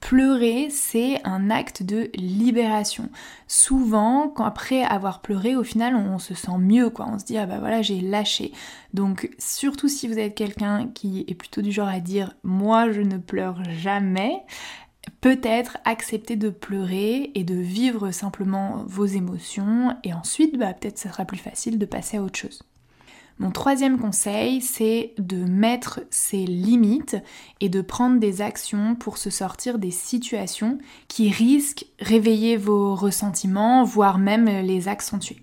Pleurer, 0.00 0.68
c'est 0.70 1.20
un 1.24 1.50
acte 1.50 1.82
de 1.82 2.10
libération. 2.14 3.10
Souvent, 3.46 4.32
après 4.38 4.82
avoir 4.82 5.20
pleuré, 5.20 5.56
au 5.56 5.62
final, 5.62 5.94
on, 5.94 6.18
se 6.18 6.34
sent 6.34 6.56
mieux, 6.58 6.88
quoi. 6.88 7.06
On 7.06 7.18
se 7.18 7.24
dit, 7.26 7.36
ah 7.36 7.44
bah 7.44 7.58
voilà, 7.58 7.82
j'ai 7.82 8.00
lâché. 8.00 8.52
Donc, 8.94 9.30
surtout 9.38 9.88
si 9.88 10.08
vous 10.08 10.18
êtes 10.18 10.34
quelqu'un 10.34 10.88
qui 10.88 11.26
est 11.28 11.34
plutôt 11.34 11.60
du 11.60 11.70
genre 11.70 11.88
à 11.88 12.00
dire, 12.00 12.34
moi, 12.42 12.90
je 12.90 13.02
ne 13.02 13.18
pleure 13.18 13.62
jamais, 13.68 14.42
peut-être 15.20 15.78
accepter 15.84 16.36
de 16.36 16.50
pleurer 16.50 17.30
et 17.34 17.44
de 17.44 17.54
vivre 17.54 18.10
simplement 18.10 18.84
vos 18.86 19.06
émotions, 19.06 19.96
et 20.04 20.12
ensuite, 20.12 20.58
bah, 20.58 20.72
peut-être 20.74 20.98
ça 20.98 21.10
sera 21.10 21.24
plus 21.24 21.38
facile 21.38 21.78
de 21.78 21.86
passer 21.86 22.16
à 22.16 22.22
autre 22.22 22.38
chose. 22.38 22.62
Mon 23.38 23.50
troisième 23.50 23.98
conseil, 23.98 24.60
c'est 24.60 25.14
de 25.16 25.42
mettre 25.44 26.00
ses 26.10 26.44
limites 26.44 27.16
et 27.60 27.70
de 27.70 27.80
prendre 27.80 28.20
des 28.20 28.42
actions 28.42 28.94
pour 28.94 29.16
se 29.16 29.30
sortir 29.30 29.78
des 29.78 29.90
situations 29.90 30.76
qui 31.08 31.30
risquent 31.30 31.86
réveiller 32.00 32.58
vos 32.58 32.94
ressentiments, 32.94 33.82
voire 33.82 34.18
même 34.18 34.44
les 34.44 34.88
accentuer. 34.88 35.42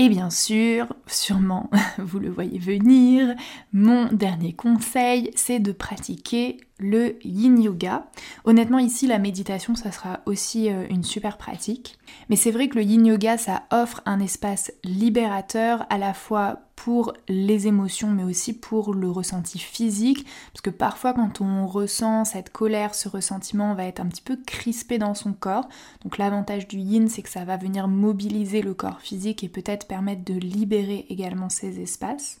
Et 0.00 0.08
bien 0.08 0.30
sûr, 0.30 0.86
sûrement 1.08 1.70
vous 1.98 2.20
le 2.20 2.30
voyez 2.30 2.60
venir, 2.60 3.34
mon 3.72 4.06
dernier 4.12 4.52
conseil, 4.52 5.32
c'est 5.34 5.58
de 5.58 5.72
pratiquer 5.72 6.58
le 6.78 7.16
yin 7.24 7.60
yoga. 7.60 8.06
Honnêtement, 8.44 8.78
ici, 8.78 9.08
la 9.08 9.18
méditation, 9.18 9.74
ça 9.74 9.90
sera 9.90 10.20
aussi 10.24 10.70
euh, 10.70 10.86
une 10.88 11.02
super 11.02 11.36
pratique. 11.36 11.98
Mais 12.30 12.36
c'est 12.36 12.52
vrai 12.52 12.68
que 12.68 12.76
le 12.76 12.84
yin 12.84 13.04
yoga, 13.04 13.36
ça 13.38 13.64
offre 13.72 14.00
un 14.06 14.20
espace 14.20 14.72
libérateur 14.84 15.84
à 15.90 15.98
la 15.98 16.14
fois 16.14 16.60
pour 16.78 17.12
les 17.26 17.66
émotions, 17.66 18.08
mais 18.08 18.22
aussi 18.22 18.52
pour 18.52 18.94
le 18.94 19.10
ressenti 19.10 19.58
physique. 19.58 20.24
Parce 20.52 20.60
que 20.60 20.70
parfois, 20.70 21.12
quand 21.12 21.40
on 21.40 21.66
ressent 21.66 22.24
cette 22.24 22.50
colère, 22.50 22.94
ce 22.94 23.08
ressentiment, 23.08 23.74
va 23.74 23.84
être 23.84 23.98
un 23.98 24.06
petit 24.06 24.22
peu 24.22 24.36
crispé 24.46 24.96
dans 24.96 25.14
son 25.14 25.32
corps. 25.32 25.68
Donc 26.04 26.18
l'avantage 26.18 26.68
du 26.68 26.78
yin, 26.78 27.08
c'est 27.08 27.22
que 27.22 27.30
ça 27.30 27.44
va 27.44 27.56
venir 27.56 27.88
mobiliser 27.88 28.62
le 28.62 28.74
corps 28.74 29.00
physique 29.00 29.42
et 29.42 29.48
peut-être 29.48 29.88
permettre 29.88 30.24
de 30.24 30.38
libérer 30.38 31.04
également 31.08 31.48
ces 31.48 31.80
espaces. 31.80 32.40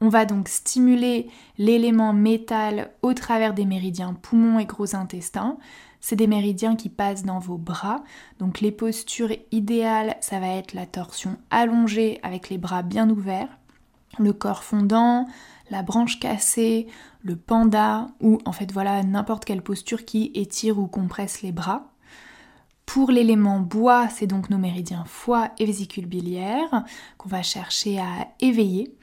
On 0.00 0.08
va 0.08 0.24
donc 0.24 0.46
stimuler 0.48 1.28
l'élément 1.58 2.12
métal 2.12 2.92
au 3.02 3.14
travers 3.14 3.52
des 3.52 3.64
méridiens 3.64 4.14
poumons 4.14 4.60
et 4.60 4.64
gros 4.64 4.94
intestins. 4.94 5.58
C'est 6.00 6.16
des 6.16 6.26
méridiens 6.26 6.76
qui 6.76 6.88
passent 6.88 7.24
dans 7.24 7.38
vos 7.38 7.58
bras. 7.58 8.02
Donc 8.38 8.60
les 8.60 8.72
postures 8.72 9.32
idéales, 9.50 10.16
ça 10.20 10.38
va 10.40 10.48
être 10.48 10.74
la 10.74 10.86
torsion 10.86 11.36
allongée 11.50 12.20
avec 12.22 12.50
les 12.50 12.58
bras 12.58 12.82
bien 12.82 13.10
ouverts, 13.10 13.58
le 14.18 14.32
corps 14.32 14.62
fondant, 14.62 15.26
la 15.70 15.82
branche 15.82 16.18
cassée, 16.20 16.86
le 17.22 17.36
panda 17.36 18.08
ou 18.20 18.38
en 18.44 18.52
fait 18.52 18.72
voilà 18.72 19.02
n'importe 19.02 19.44
quelle 19.44 19.62
posture 19.62 20.04
qui 20.04 20.30
étire 20.34 20.78
ou 20.78 20.86
compresse 20.86 21.42
les 21.42 21.52
bras. 21.52 21.92
Pour 22.86 23.10
l'élément 23.10 23.60
bois, 23.60 24.08
c'est 24.08 24.26
donc 24.26 24.48
nos 24.48 24.56
méridiens 24.56 25.04
foie 25.04 25.50
et 25.58 25.66
vésicule 25.66 26.06
biliaire 26.06 26.84
qu'on 27.18 27.28
va 27.28 27.42
chercher 27.42 27.98
à 27.98 28.28
éveiller. 28.40 28.96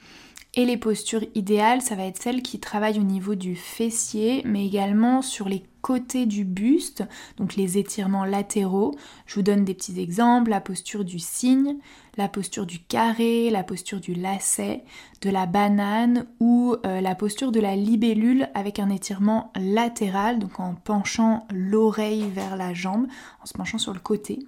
Et 0.54 0.64
les 0.64 0.76
postures 0.76 1.24
idéales, 1.34 1.82
ça 1.82 1.94
va 1.94 2.04
être 2.04 2.20
celles 2.20 2.42
qui 2.42 2.58
travaillent 2.58 2.98
au 2.98 3.04
niveau 3.04 3.34
du 3.34 3.54
fessier, 3.54 4.42
mais 4.44 4.66
également 4.66 5.22
sur 5.22 5.48
les 5.48 5.62
du 5.94 6.44
buste, 6.44 7.04
donc 7.36 7.56
les 7.56 7.78
étirements 7.78 8.24
latéraux. 8.24 8.94
Je 9.26 9.36
vous 9.36 9.42
donne 9.42 9.64
des 9.64 9.74
petits 9.74 10.00
exemples, 10.00 10.50
la 10.50 10.60
posture 10.60 11.04
du 11.04 11.18
cygne, 11.18 11.76
la 12.16 12.28
posture 12.28 12.66
du 12.66 12.80
carré, 12.80 13.50
la 13.50 13.62
posture 13.62 14.00
du 14.00 14.14
lacet, 14.14 14.84
de 15.22 15.30
la 15.30 15.46
banane 15.46 16.26
ou 16.40 16.74
euh, 16.84 17.00
la 17.00 17.14
posture 17.14 17.52
de 17.52 17.60
la 17.60 17.76
libellule 17.76 18.48
avec 18.54 18.78
un 18.78 18.90
étirement 18.90 19.52
latéral, 19.54 20.38
donc 20.38 20.58
en 20.58 20.74
penchant 20.74 21.46
l'oreille 21.52 22.24
vers 22.34 22.56
la 22.56 22.74
jambe, 22.74 23.06
en 23.42 23.46
se 23.46 23.52
penchant 23.52 23.78
sur 23.78 23.92
le 23.92 24.00
côté. 24.00 24.40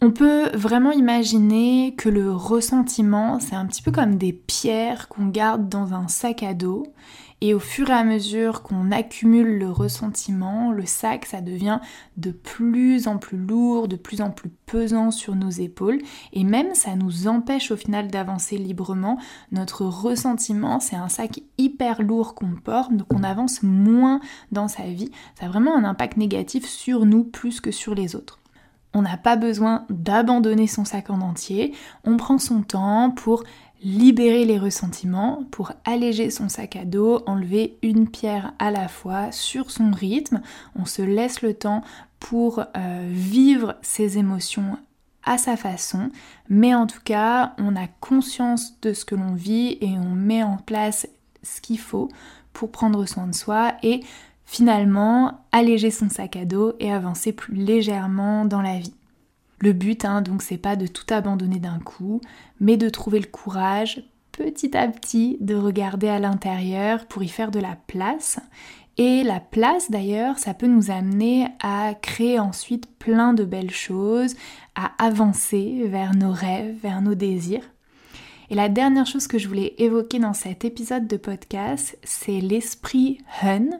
On 0.00 0.12
peut 0.12 0.48
vraiment 0.54 0.92
imaginer 0.92 1.94
que 1.96 2.08
le 2.08 2.32
ressentiment, 2.32 3.40
c'est 3.40 3.56
un 3.56 3.66
petit 3.66 3.82
peu 3.82 3.90
comme 3.90 4.16
des 4.16 4.32
pierres 4.32 5.08
qu'on 5.08 5.26
garde 5.26 5.68
dans 5.68 5.92
un 5.92 6.06
sac 6.06 6.44
à 6.44 6.54
dos. 6.54 6.86
Et 7.40 7.54
au 7.54 7.60
fur 7.60 7.90
et 7.90 7.92
à 7.92 8.02
mesure 8.02 8.62
qu'on 8.62 8.90
accumule 8.90 9.58
le 9.58 9.70
ressentiment, 9.70 10.72
le 10.72 10.86
sac, 10.86 11.24
ça 11.24 11.40
devient 11.40 11.78
de 12.16 12.32
plus 12.32 13.06
en 13.06 13.18
plus 13.18 13.38
lourd, 13.38 13.86
de 13.86 13.94
plus 13.94 14.20
en 14.20 14.30
plus 14.30 14.50
pesant 14.66 15.12
sur 15.12 15.36
nos 15.36 15.50
épaules. 15.50 16.00
Et 16.32 16.42
même, 16.42 16.74
ça 16.74 16.96
nous 16.96 17.28
empêche 17.28 17.70
au 17.70 17.76
final 17.76 18.08
d'avancer 18.08 18.58
librement. 18.58 19.18
Notre 19.52 19.84
ressentiment, 19.84 20.80
c'est 20.80 20.96
un 20.96 21.08
sac 21.08 21.40
hyper 21.58 22.02
lourd 22.02 22.34
qu'on 22.34 22.54
porte, 22.56 22.92
donc 22.92 23.06
on 23.14 23.22
avance 23.22 23.62
moins 23.62 24.20
dans 24.50 24.68
sa 24.68 24.84
vie. 24.84 25.12
Ça 25.38 25.46
a 25.46 25.48
vraiment 25.48 25.76
un 25.76 25.84
impact 25.84 26.16
négatif 26.16 26.66
sur 26.66 27.06
nous 27.06 27.22
plus 27.22 27.60
que 27.60 27.70
sur 27.70 27.94
les 27.94 28.16
autres. 28.16 28.40
On 28.94 29.02
n'a 29.02 29.18
pas 29.18 29.36
besoin 29.36 29.84
d'abandonner 29.90 30.66
son 30.66 30.84
sac 30.84 31.10
en 31.10 31.20
entier. 31.20 31.74
On 32.04 32.16
prend 32.16 32.38
son 32.38 32.62
temps 32.62 33.10
pour 33.10 33.44
libérer 33.82 34.44
les 34.44 34.58
ressentiments, 34.58 35.44
pour 35.50 35.72
alléger 35.84 36.30
son 36.30 36.48
sac 36.48 36.76
à 36.76 36.84
dos, 36.84 37.22
enlever 37.26 37.78
une 37.82 38.08
pierre 38.08 38.52
à 38.58 38.70
la 38.70 38.88
fois 38.88 39.30
sur 39.32 39.70
son 39.70 39.90
rythme. 39.90 40.40
On 40.74 40.84
se 40.84 41.02
laisse 41.02 41.42
le 41.42 41.54
temps 41.54 41.82
pour 42.20 42.60
euh, 42.76 43.08
vivre 43.12 43.76
ses 43.82 44.18
émotions 44.18 44.78
à 45.24 45.38
sa 45.38 45.56
façon, 45.56 46.10
mais 46.48 46.74
en 46.74 46.86
tout 46.86 47.02
cas, 47.04 47.54
on 47.58 47.76
a 47.76 47.86
conscience 47.86 48.80
de 48.80 48.92
ce 48.92 49.04
que 49.04 49.14
l'on 49.14 49.34
vit 49.34 49.76
et 49.80 49.90
on 49.90 50.14
met 50.14 50.42
en 50.42 50.56
place 50.56 51.06
ce 51.42 51.60
qu'il 51.60 51.78
faut 51.78 52.08
pour 52.52 52.72
prendre 52.72 53.04
soin 53.06 53.26
de 53.26 53.34
soi 53.34 53.74
et 53.82 54.00
finalement 54.46 55.44
alléger 55.52 55.90
son 55.90 56.08
sac 56.08 56.36
à 56.36 56.46
dos 56.46 56.72
et 56.80 56.90
avancer 56.90 57.32
plus 57.32 57.54
légèrement 57.54 58.46
dans 58.46 58.62
la 58.62 58.78
vie. 58.78 58.94
Le 59.60 59.72
but, 59.72 60.04
hein, 60.04 60.22
donc, 60.22 60.42
c'est 60.42 60.58
pas 60.58 60.76
de 60.76 60.86
tout 60.86 61.06
abandonner 61.10 61.58
d'un 61.58 61.80
coup, 61.80 62.20
mais 62.60 62.76
de 62.76 62.88
trouver 62.88 63.18
le 63.20 63.26
courage 63.26 64.02
petit 64.32 64.76
à 64.76 64.86
petit 64.86 65.36
de 65.40 65.56
regarder 65.56 66.08
à 66.08 66.20
l'intérieur 66.20 67.06
pour 67.06 67.22
y 67.24 67.28
faire 67.28 67.50
de 67.50 67.58
la 67.58 67.76
place. 67.88 68.38
Et 68.96 69.22
la 69.22 69.40
place 69.40 69.90
d'ailleurs, 69.90 70.38
ça 70.38 70.54
peut 70.54 70.66
nous 70.66 70.90
amener 70.90 71.48
à 71.60 71.94
créer 71.94 72.38
ensuite 72.38 72.86
plein 72.98 73.32
de 73.32 73.44
belles 73.44 73.70
choses, 73.70 74.34
à 74.74 74.92
avancer 75.04 75.84
vers 75.86 76.14
nos 76.14 76.32
rêves, 76.32 76.76
vers 76.82 77.02
nos 77.02 77.14
désirs. 77.14 77.68
Et 78.50 78.54
la 78.54 78.68
dernière 78.68 79.06
chose 79.06 79.26
que 79.26 79.38
je 79.38 79.46
voulais 79.46 79.74
évoquer 79.78 80.18
dans 80.18 80.32
cet 80.32 80.64
épisode 80.64 81.06
de 81.06 81.16
podcast, 81.16 81.98
c'est 82.02 82.40
l'esprit 82.40 83.18
Hun. 83.42 83.70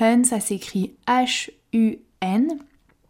Hun, 0.00 0.24
ça 0.24 0.40
s'écrit 0.40 0.96
H-U-N. 1.06 2.58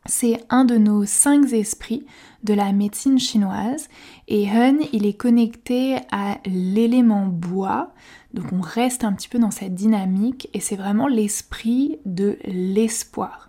C'est 0.06 0.42
un 0.50 0.64
de 0.64 0.76
nos 0.78 1.04
cinq 1.04 1.52
esprits 1.52 2.04
de 2.42 2.54
la 2.54 2.72
médecine 2.72 3.20
chinoise 3.20 3.88
et 4.26 4.48
Hun, 4.48 4.78
il 4.92 5.06
est 5.06 5.16
connecté 5.16 5.98
à 6.10 6.38
l'élément 6.44 7.26
bois. 7.26 7.92
Donc 8.34 8.52
on 8.52 8.60
reste 8.60 9.04
un 9.04 9.12
petit 9.12 9.28
peu 9.28 9.38
dans 9.38 9.52
cette 9.52 9.74
dynamique 9.74 10.48
et 10.54 10.60
c'est 10.60 10.76
vraiment 10.76 11.06
l'esprit 11.06 11.98
de 12.04 12.36
l'espoir. 12.44 13.48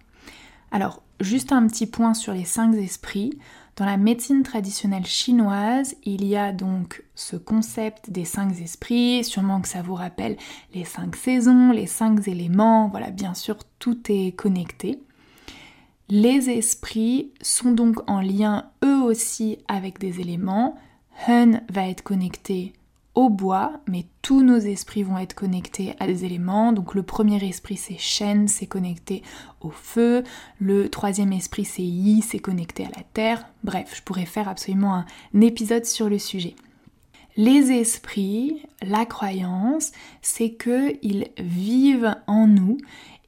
Alors, 0.72 1.02
juste 1.20 1.52
un 1.52 1.66
petit 1.66 1.88
point 1.88 2.14
sur 2.14 2.34
les 2.34 2.46
cinq 2.46 2.76
esprits. 2.76 3.32
Dans 3.76 3.86
la 3.86 3.98
médecine 3.98 4.44
traditionnelle 4.44 5.08
chinoise, 5.08 5.96
il 6.04 6.24
y 6.24 6.36
a 6.36 6.52
donc 6.52 7.04
ce 7.16 7.36
concept 7.36 8.12
des 8.12 8.26
cinq 8.26 8.62
esprits, 8.62 9.24
sûrement 9.24 9.62
que 9.62 9.68
ça 9.68 9.82
vous 9.82 9.96
rappelle 9.96 10.38
les 10.76 10.86
cinq 10.86 11.16
saisons, 11.16 11.72
les 11.72 11.88
cinq 11.88 12.28
éléments, 12.28 12.90
voilà, 12.90 13.10
bien 13.10 13.34
sûr, 13.34 13.58
tout 13.80 13.98
est 14.10 14.36
connecté. 14.36 15.00
Les 16.16 16.52
esprits 16.52 17.32
sont 17.42 17.72
donc 17.72 18.08
en 18.08 18.22
lien 18.22 18.70
eux 18.86 19.02
aussi 19.02 19.58
avec 19.68 19.98
des 19.98 20.22
éléments. 20.22 20.78
Hun 21.28 21.62
va 21.72 21.88
être 21.90 22.04
connecté 22.04 22.74
au 23.16 23.30
bois, 23.30 23.80
mais 23.90 24.06
tous 24.22 24.44
nos 24.44 24.60
esprits 24.60 25.02
vont 25.02 25.18
être 25.18 25.34
connectés 25.34 25.96
à 26.00 26.06
des 26.06 26.24
éléments. 26.24 26.72
Donc 26.72 26.94
le 26.94 27.02
premier 27.02 27.44
esprit 27.44 27.78
c'est 27.78 27.98
Shen, 27.98 28.48
c'est 28.48 28.68
connecté 28.68 29.24
au 29.60 29.72
feu. 29.72 30.24
Le 30.60 30.88
troisième 30.88 31.34
esprit 31.34 31.66
c'est 31.66 31.82
Yi, 31.82 32.22
c'est 32.22 32.38
connecté 32.38 32.86
à 32.86 32.92
la 32.96 33.04
terre. 33.14 33.48
Bref, 33.64 33.94
je 33.96 34.04
pourrais 34.04 34.28
faire 34.28 34.48
absolument 34.48 34.94
un 34.94 35.42
épisode 35.42 35.86
sur 35.86 36.10
le 36.10 36.20
sujet. 36.20 36.54
Les 37.38 37.72
esprits, 37.72 38.62
la 38.84 39.08
croyance, 39.08 39.92
c'est 40.22 40.52
qu'ils 40.52 41.30
vivent 41.40 42.16
en 42.28 42.46
nous 42.46 42.78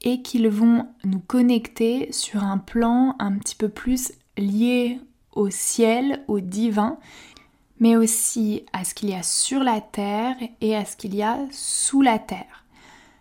et 0.02 0.22
qu'ils 0.22 0.48
vont 0.48 0.86
nous 1.04 1.20
connecter 1.20 2.10
sur 2.12 2.44
un 2.44 2.58
plan 2.58 3.16
un 3.18 3.38
petit 3.38 3.56
peu 3.56 3.68
plus 3.68 4.12
lié 4.36 5.00
au 5.32 5.50
ciel, 5.50 6.22
au 6.28 6.40
divin, 6.40 6.98
mais 7.78 7.96
aussi 7.96 8.64
à 8.72 8.84
ce 8.84 8.94
qu'il 8.94 9.10
y 9.10 9.14
a 9.14 9.22
sur 9.22 9.62
la 9.62 9.80
terre 9.80 10.36
et 10.60 10.74
à 10.74 10.84
ce 10.84 10.96
qu'il 10.96 11.14
y 11.14 11.22
a 11.22 11.38
sous 11.50 12.02
la 12.02 12.18
terre. 12.18 12.64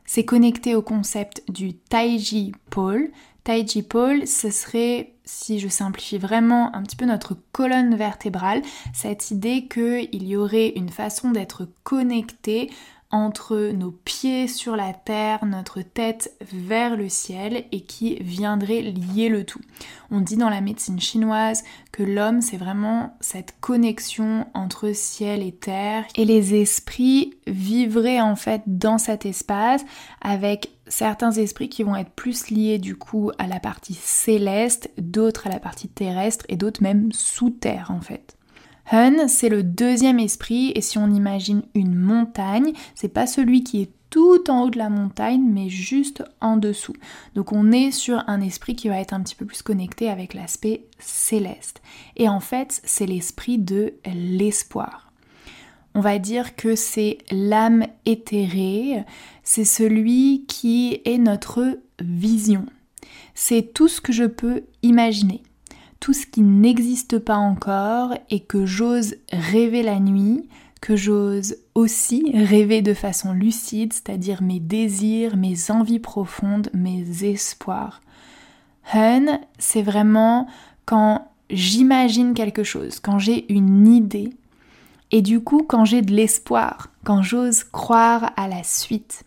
C'est 0.05 0.25
connecté 0.25 0.75
au 0.75 0.81
concept 0.81 1.43
du 1.49 1.73
Taiji 1.73 2.53
Pole. 2.69 3.09
Taiji 3.43 3.81
Pole, 3.81 4.27
ce 4.27 4.49
serait, 4.49 5.13
si 5.23 5.59
je 5.59 5.67
simplifie 5.67 6.17
vraiment 6.17 6.73
un 6.75 6.83
petit 6.83 6.95
peu 6.95 7.05
notre 7.05 7.35
colonne 7.51 7.95
vertébrale, 7.95 8.61
cette 8.93 9.31
idée 9.31 9.67
qu'il 9.67 10.27
y 10.27 10.37
aurait 10.37 10.69
une 10.75 10.89
façon 10.89 11.31
d'être 11.31 11.67
connecté 11.83 12.69
entre 13.15 13.71
nos 13.71 13.91
pieds 13.91 14.47
sur 14.49 14.75
la 14.75 14.93
terre, 14.93 15.45
notre 15.45 15.81
tête 15.81 16.35
vers 16.51 16.97
le 16.97 17.07
ciel 17.07 17.63
et 17.71 17.81
qui 17.81 18.15
viendrait 18.15 18.81
lier 18.81 19.29
le 19.29 19.45
tout. 19.45 19.61
On 20.11 20.19
dit 20.19 20.35
dans 20.35 20.49
la 20.49 20.59
médecine 20.59 20.99
chinoise 20.99 21.63
que 21.93 22.03
l'homme 22.03 22.41
c'est 22.41 22.57
vraiment 22.57 23.15
cette 23.21 23.55
connexion 23.61 24.47
entre 24.53 24.91
ciel 24.91 25.41
et 25.41 25.53
terre 25.53 26.03
et 26.15 26.25
les 26.25 26.55
esprits 26.55 27.35
vivraient 27.47 28.21
en 28.21 28.35
fait 28.35 28.61
dans 28.67 28.97
cet 28.97 29.25
espace 29.25 29.85
avec 30.21 30.71
certains 30.87 31.31
esprits 31.31 31.69
qui 31.69 31.83
vont 31.83 31.95
être 31.95 32.11
plus 32.11 32.49
liés 32.49 32.79
du 32.79 32.97
coup 32.97 33.31
à 33.37 33.47
la 33.47 33.61
partie 33.61 33.93
céleste, 33.93 34.89
d'autres 34.97 35.47
à 35.47 35.49
la 35.49 35.59
partie 35.59 35.87
terrestre 35.87 36.45
et 36.49 36.57
d'autres 36.57 36.83
même 36.83 37.11
sous 37.13 37.49
terre 37.49 37.91
en 37.91 38.01
fait. 38.01 38.35
Hun, 38.91 39.27
c'est 39.27 39.49
le 39.49 39.63
deuxième 39.63 40.19
esprit, 40.19 40.71
et 40.75 40.81
si 40.81 40.97
on 40.97 41.09
imagine 41.09 41.63
une 41.73 41.95
montagne, 41.95 42.73
c'est 42.93 43.09
pas 43.09 43.27
celui 43.27 43.63
qui 43.63 43.81
est 43.81 43.91
tout 44.09 44.49
en 44.49 44.61
haut 44.61 44.69
de 44.69 44.77
la 44.77 44.89
montagne, 44.89 45.43
mais 45.43 45.69
juste 45.69 46.23
en 46.39 46.55
dessous. 46.55 46.95
Donc 47.33 47.51
on 47.51 47.71
est 47.71 47.91
sur 47.91 48.23
un 48.27 48.39
esprit 48.39 48.75
qui 48.75 48.87
va 48.87 48.99
être 48.99 49.13
un 49.13 49.21
petit 49.21 49.35
peu 49.35 49.45
plus 49.45 49.61
connecté 49.61 50.09
avec 50.09 50.33
l'aspect 50.33 50.85
céleste. 50.99 51.81
Et 52.15 52.29
en 52.29 52.39
fait, 52.39 52.79
c'est 52.85 53.07
l'esprit 53.07 53.57
de 53.57 53.95
l'espoir. 54.05 55.11
On 55.95 56.01
va 56.01 56.19
dire 56.19 56.55
que 56.55 56.75
c'est 56.75 57.17
l'âme 57.31 57.87
éthérée, 58.05 59.03
c'est 59.43 59.65
celui 59.65 60.45
qui 60.47 61.01
est 61.05 61.17
notre 61.17 61.79
vision. 61.99 62.65
C'est 63.33 63.73
tout 63.73 63.87
ce 63.87 64.01
que 64.01 64.13
je 64.13 64.25
peux 64.25 64.63
imaginer 64.81 65.41
tout 65.99 66.13
ce 66.13 66.25
qui 66.25 66.41
n'existe 66.41 67.19
pas 67.19 67.37
encore 67.37 68.13
et 68.29 68.41
que 68.41 68.65
j'ose 68.65 69.15
rêver 69.31 69.83
la 69.83 69.99
nuit, 69.99 70.47
que 70.81 70.95
j'ose 70.95 71.57
aussi 71.73 72.31
rêver 72.33 72.81
de 72.81 72.93
façon 72.93 73.33
lucide, 73.33 73.93
c'est-à-dire 73.93 74.43
mes 74.43 74.59
désirs, 74.59 75.35
mes 75.35 75.71
envies 75.71 75.99
profondes, 75.99 76.69
mes 76.73 77.23
espoirs. 77.23 78.01
Hun, 78.93 79.39
c'est 79.57 79.81
vraiment 79.81 80.47
quand 80.85 81.27
j'imagine 81.49 82.33
quelque 82.33 82.63
chose, 82.63 82.99
quand 82.99 83.17
j'ai 83.17 83.51
une 83.51 83.87
idée, 83.87 84.29
et 85.11 85.21
du 85.21 85.39
coup 85.39 85.63
quand 85.67 85.85
j'ai 85.85 86.01
de 86.01 86.13
l'espoir, 86.13 86.89
quand 87.03 87.21
j'ose 87.21 87.63
croire 87.63 88.31
à 88.37 88.47
la 88.47 88.63
suite. 88.63 89.23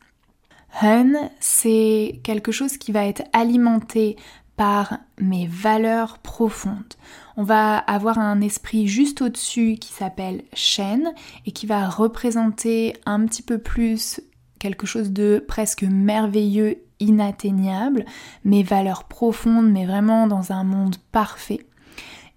Hun, 0.80 1.30
c'est 1.40 2.20
quelque 2.22 2.52
chose 2.52 2.76
qui 2.76 2.92
va 2.92 3.06
être 3.06 3.22
alimenté 3.32 4.16
par 4.58 4.98
mes 5.20 5.46
valeurs 5.46 6.18
profondes. 6.18 6.94
On 7.36 7.44
va 7.44 7.78
avoir 7.78 8.18
un 8.18 8.40
esprit 8.40 8.88
juste 8.88 9.22
au-dessus 9.22 9.76
qui 9.80 9.92
s'appelle 9.92 10.42
Shen 10.52 11.14
et 11.46 11.52
qui 11.52 11.64
va 11.64 11.88
représenter 11.88 12.94
un 13.06 13.24
petit 13.24 13.42
peu 13.42 13.58
plus 13.58 14.20
quelque 14.58 14.84
chose 14.84 15.12
de 15.12 15.42
presque 15.46 15.84
merveilleux, 15.84 16.82
inatteignable, 16.98 18.04
mes 18.44 18.64
valeurs 18.64 19.04
profondes, 19.04 19.70
mais 19.70 19.86
vraiment 19.86 20.26
dans 20.26 20.50
un 20.50 20.64
monde 20.64 20.96
parfait. 21.12 21.60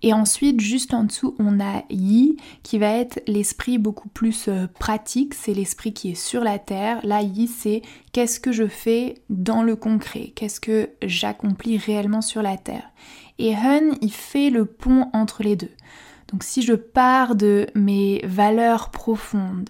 Et 0.04 0.14
ensuite, 0.14 0.60
juste 0.60 0.94
en 0.94 1.04
dessous, 1.04 1.36
on 1.38 1.60
a 1.60 1.84
Yi 1.90 2.38
qui 2.64 2.80
va 2.80 2.88
être 2.88 3.22
l'esprit 3.28 3.78
beaucoup 3.78 4.10
plus 4.10 4.48
euh, 4.48 4.68
pratique, 4.80 5.34
c'est 5.36 5.54
l'esprit 5.54 5.94
qui 5.94 6.12
est 6.12 6.16
sur 6.16 6.44
la 6.44 6.58
terre. 6.58 7.00
Là, 7.04 7.22
Yi, 7.22 7.48
c'est 7.48 7.84
qu'est-ce 8.12 8.40
que 8.40 8.52
je 8.52 8.68
fais 8.68 9.16
dans 9.30 9.62
le 9.62 9.76
concret, 9.76 10.32
qu'est-ce 10.36 10.60
que 10.60 10.90
j'accomplis 11.04 11.78
réellement 11.78 12.22
sur 12.22 12.42
la 12.42 12.58
terre? 12.58 12.90
Et 13.38 13.54
Hun, 13.54 13.92
il 14.02 14.12
fait 14.12 14.50
le 14.50 14.66
pont 14.66 15.08
entre 15.14 15.44
les 15.44 15.56
deux. 15.56 15.72
Donc 16.32 16.44
si 16.44 16.62
je 16.62 16.74
pars 16.74 17.36
de 17.36 17.68
mes 17.76 18.22
valeurs 18.24 18.90
profondes 18.90 19.70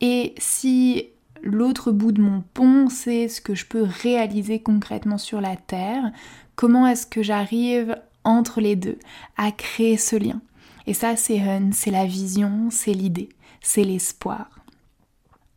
et 0.00 0.34
si 0.38 1.08
l'autre 1.42 1.90
bout 1.90 2.12
de 2.12 2.20
mon 2.20 2.42
pont, 2.54 2.88
c'est 2.88 3.28
ce 3.28 3.40
que 3.40 3.54
je 3.54 3.66
peux 3.66 3.82
réaliser 3.82 4.60
concrètement 4.60 5.18
sur 5.18 5.40
la 5.40 5.56
terre, 5.56 6.12
comment 6.54 6.86
est-ce 6.86 7.06
que 7.06 7.22
j'arrive 7.22 7.96
entre 8.26 8.60
les 8.60 8.76
deux, 8.76 8.98
à 9.36 9.52
créer 9.52 9.96
ce 9.96 10.16
lien. 10.16 10.40
Et 10.86 10.94
ça, 10.94 11.16
c'est 11.16 11.38
Hun, 11.38 11.70
c'est 11.72 11.90
la 11.90 12.06
vision, 12.06 12.68
c'est 12.70 12.92
l'idée, 12.92 13.28
c'est 13.60 13.84
l'espoir. 13.84 14.48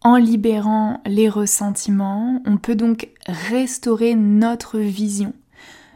En 0.01 0.15
libérant 0.15 1.01
les 1.05 1.27
ressentiments, 1.27 2.41
on 2.45 2.57
peut 2.57 2.75
donc 2.75 3.09
restaurer 3.27 4.15
notre 4.15 4.79
vision, 4.79 5.33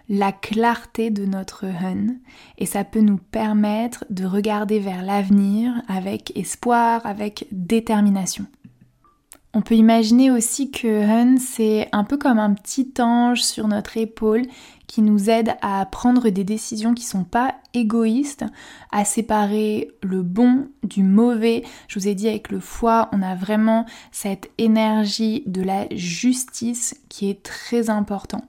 la 0.09 0.33
clarté 0.33 1.09
de 1.09 1.25
notre 1.25 1.65
Hun, 1.65 2.17
et 2.57 2.65
ça 2.65 2.83
peut 2.83 2.99
nous 2.99 3.17
permettre 3.17 4.03
de 4.09 4.25
regarder 4.25 4.79
vers 4.79 5.03
l'avenir 5.03 5.71
avec 5.87 6.35
espoir, 6.37 7.05
avec 7.05 7.47
détermination. 7.51 8.45
On 9.53 9.61
peut 9.61 9.75
imaginer 9.75 10.31
aussi 10.31 10.71
que 10.71 10.87
Hun, 10.87 11.37
c'est 11.37 11.87
un 11.91 12.03
peu 12.03 12.17
comme 12.17 12.39
un 12.39 12.53
petit 12.53 12.91
ange 12.99 13.43
sur 13.43 13.67
notre 13.67 13.97
épaule 13.97 14.43
qui 14.93 15.01
nous 15.01 15.31
aide 15.31 15.55
à 15.63 15.83
prendre 15.87 16.29
des 16.29 16.43
décisions 16.43 16.93
qui 16.93 17.03
sont 17.03 17.23
pas 17.23 17.55
égoïstes, 17.73 18.45
à 18.91 19.05
séparer 19.05 19.89
le 20.03 20.21
bon 20.21 20.67
du 20.83 21.01
mauvais. 21.01 21.63
Je 21.87 21.97
vous 21.97 22.07
ai 22.07 22.13
dit 22.13 22.27
avec 22.27 22.51
le 22.51 22.59
foie, 22.59 23.09
on 23.11 23.23
a 23.23 23.33
vraiment 23.33 23.87
cette 24.11 24.51
énergie 24.59 25.41
de 25.47 25.63
la 25.63 25.87
justice 25.89 26.95
qui 27.09 27.27
est 27.27 27.41
très 27.41 27.89
important. 27.89 28.43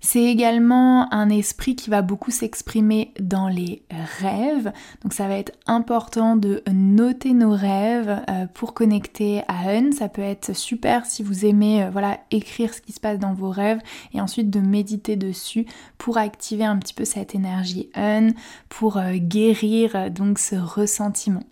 C'est 0.00 0.22
également 0.22 1.12
un 1.12 1.28
esprit 1.28 1.74
qui 1.74 1.90
va 1.90 2.02
beaucoup 2.02 2.30
s'exprimer 2.30 3.12
dans 3.18 3.48
les 3.48 3.82
rêves. 3.90 4.72
Donc 5.02 5.12
ça 5.12 5.26
va 5.26 5.34
être 5.34 5.52
important 5.66 6.36
de 6.36 6.62
noter 6.72 7.32
nos 7.32 7.50
rêves 7.50 8.22
euh, 8.30 8.46
pour 8.54 8.74
connecter 8.74 9.42
à 9.48 9.70
Un. 9.70 9.90
Ça 9.90 10.08
peut 10.08 10.22
être 10.22 10.54
super 10.54 11.04
si 11.04 11.24
vous 11.24 11.44
aimez 11.44 11.82
euh, 11.82 11.90
voilà, 11.90 12.20
écrire 12.30 12.72
ce 12.72 12.80
qui 12.80 12.92
se 12.92 13.00
passe 13.00 13.18
dans 13.18 13.34
vos 13.34 13.50
rêves 13.50 13.80
et 14.14 14.20
ensuite 14.20 14.50
de 14.50 14.60
méditer 14.60 15.16
dessus 15.16 15.66
pour 15.98 16.16
activer 16.16 16.64
un 16.64 16.78
petit 16.78 16.94
peu 16.94 17.04
cette 17.04 17.34
énergie 17.34 17.90
Un, 17.96 18.28
pour 18.68 18.98
euh, 18.98 19.14
guérir 19.14 20.12
donc 20.12 20.38
ce 20.38 20.54
ressentiment. 20.54 21.42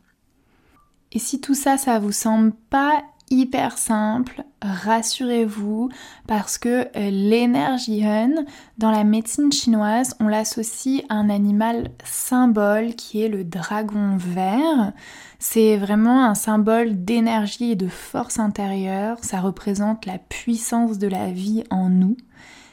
Et 1.11 1.19
si 1.19 1.41
tout 1.41 1.55
ça, 1.55 1.79
ça 1.79 1.99
vous 1.99 2.13
semble 2.13 2.53
pas 2.71 3.03
hyper 3.31 3.77
simple, 3.79 4.45
rassurez-vous, 4.63 5.89
parce 6.27 6.59
que 6.59 6.89
euh, 6.97 7.11
l'énergie 7.11 8.05
Hun, 8.05 8.45
dans 8.79 8.91
la 8.91 9.05
médecine 9.05 9.53
chinoise, 9.53 10.15
on 10.21 10.29
l'associe 10.29 11.03
à 11.09 11.15
un 11.15 11.29
animal 11.29 11.91
symbole 12.05 12.95
qui 12.95 13.23
est 13.23 13.29
le 13.29 13.45
dragon 13.45 14.17
vert. 14.17 14.93
C'est 15.39 15.77
vraiment 15.77 16.25
un 16.25 16.35
symbole 16.35 17.05
d'énergie 17.05 17.73
et 17.73 17.77
de 17.77 17.89
force 17.89 18.39
intérieure, 18.39 19.19
ça 19.23 19.41
représente 19.41 20.07
la 20.07 20.19
puissance 20.19 20.99
de 20.99 21.09
la 21.09 21.31
vie 21.31 21.65
en 21.71 21.89
nous. 21.89 22.17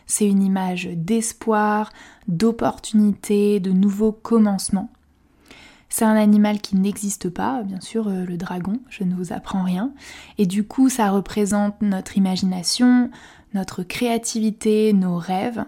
C'est 0.06 0.28
une 0.28 0.44
image 0.44 0.90
d'espoir, 0.94 1.92
d'opportunité, 2.28 3.60
de 3.60 3.72
nouveaux 3.72 4.12
commencements. 4.12 4.90
C'est 5.94 6.06
un 6.06 6.16
animal 6.16 6.60
qui 6.60 6.76
n'existe 6.76 7.30
pas, 7.30 7.62
bien 7.62 7.80
sûr, 7.80 8.08
euh, 8.08 8.26
le 8.26 8.36
dragon, 8.36 8.80
je 8.90 9.04
ne 9.04 9.14
vous 9.14 9.32
apprends 9.32 9.62
rien. 9.62 9.92
Et 10.40 10.48
du 10.48 10.64
coup, 10.64 10.90
ça 10.90 11.12
représente 11.12 11.80
notre 11.84 12.18
imagination, 12.18 13.12
notre 13.54 13.84
créativité, 13.84 14.92
nos 14.94 15.18
rêves. 15.18 15.64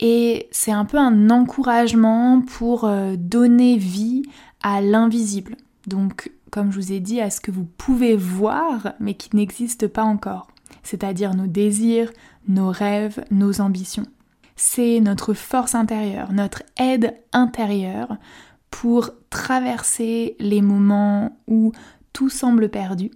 Et 0.00 0.48
c'est 0.52 0.72
un 0.72 0.86
peu 0.86 0.96
un 0.96 1.28
encouragement 1.28 2.40
pour 2.40 2.84
euh, 2.84 3.16
donner 3.18 3.76
vie 3.76 4.22
à 4.62 4.80
l'invisible. 4.80 5.54
Donc, 5.86 6.32
comme 6.50 6.72
je 6.72 6.80
vous 6.80 6.92
ai 6.92 7.00
dit, 7.00 7.20
à 7.20 7.28
ce 7.28 7.42
que 7.42 7.50
vous 7.50 7.66
pouvez 7.76 8.16
voir, 8.16 8.94
mais 9.00 9.12
qui 9.12 9.36
n'existe 9.36 9.86
pas 9.86 10.04
encore. 10.04 10.48
C'est-à-dire 10.82 11.34
nos 11.34 11.46
désirs, 11.46 12.10
nos 12.48 12.70
rêves, 12.70 13.22
nos 13.30 13.60
ambitions. 13.60 14.06
C'est 14.56 14.98
notre 15.00 15.34
force 15.34 15.74
intérieure, 15.74 16.32
notre 16.32 16.62
aide 16.78 17.14
intérieure 17.34 18.16
pour 18.70 19.10
traverser 19.30 20.36
les 20.38 20.62
moments 20.62 21.38
où 21.46 21.72
tout 22.12 22.28
semble 22.28 22.68
perdu 22.68 23.10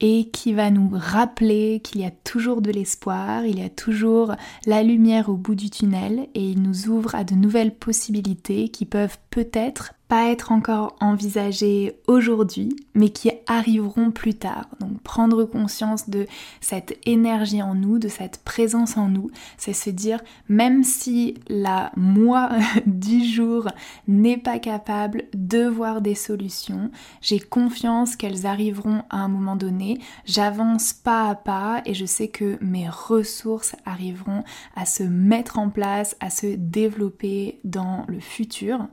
et 0.00 0.28
qui 0.30 0.52
va 0.52 0.70
nous 0.70 0.90
rappeler 0.92 1.80
qu'il 1.82 2.00
y 2.00 2.04
a 2.04 2.10
toujours 2.10 2.60
de 2.60 2.72
l'espoir, 2.72 3.46
il 3.46 3.60
y 3.60 3.64
a 3.64 3.70
toujours 3.70 4.34
la 4.66 4.82
lumière 4.82 5.28
au 5.28 5.36
bout 5.36 5.54
du 5.54 5.70
tunnel 5.70 6.26
et 6.34 6.42
il 6.42 6.60
nous 6.60 6.88
ouvre 6.88 7.14
à 7.14 7.22
de 7.22 7.34
nouvelles 7.34 7.74
possibilités 7.74 8.68
qui 8.68 8.84
peuvent 8.84 9.18
peut-être 9.30 9.94
être 10.20 10.52
encore 10.52 10.96
envisagées 11.00 11.96
aujourd'hui, 12.06 12.76
mais 12.94 13.08
qui 13.08 13.30
arriveront 13.46 14.10
plus 14.10 14.34
tard. 14.34 14.68
Donc 14.78 15.00
prendre 15.02 15.44
conscience 15.44 16.10
de 16.10 16.26
cette 16.60 16.98
énergie 17.06 17.62
en 17.62 17.74
nous, 17.74 17.98
de 17.98 18.08
cette 18.08 18.44
présence 18.44 18.96
en 18.96 19.08
nous, 19.08 19.30
c'est 19.56 19.72
se 19.72 19.90
dire 19.90 20.20
même 20.48 20.84
si 20.84 21.38
la 21.48 21.92
moi 21.96 22.50
du 22.86 23.24
jour 23.24 23.68
n'est 24.06 24.36
pas 24.36 24.58
capable 24.58 25.24
de 25.34 25.66
voir 25.66 26.02
des 26.02 26.14
solutions, 26.14 26.90
j'ai 27.20 27.40
confiance 27.40 28.14
qu'elles 28.14 28.46
arriveront 28.46 29.04
à 29.08 29.18
un 29.18 29.28
moment 29.28 29.56
donné, 29.56 29.98
j'avance 30.26 30.92
pas 30.92 31.30
à 31.30 31.34
pas 31.34 31.80
et 31.86 31.94
je 31.94 32.04
sais 32.04 32.28
que 32.28 32.58
mes 32.60 32.88
ressources 32.88 33.76
arriveront 33.86 34.44
à 34.76 34.84
se 34.84 35.02
mettre 35.02 35.58
en 35.58 35.70
place, 35.70 36.16
à 36.20 36.30
se 36.30 36.46
développer 36.46 37.60
dans 37.64 38.04
le 38.08 38.20
futur 38.20 38.88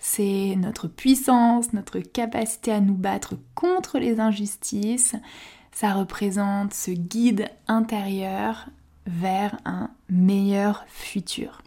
c'est 0.00 0.56
notre 0.56 0.88
puissance, 0.88 1.72
notre 1.72 2.00
capacité 2.00 2.72
à 2.72 2.80
nous 2.80 2.94
battre 2.94 3.34
contre 3.54 3.98
les 3.98 4.18
injustices, 4.18 5.14
ça 5.72 5.92
représente 5.92 6.74
ce 6.74 6.90
guide 6.90 7.48
intérieur 7.68 8.66
vers 9.06 9.58
un 9.64 9.90
meilleur 10.08 10.84
futur. 10.88 11.62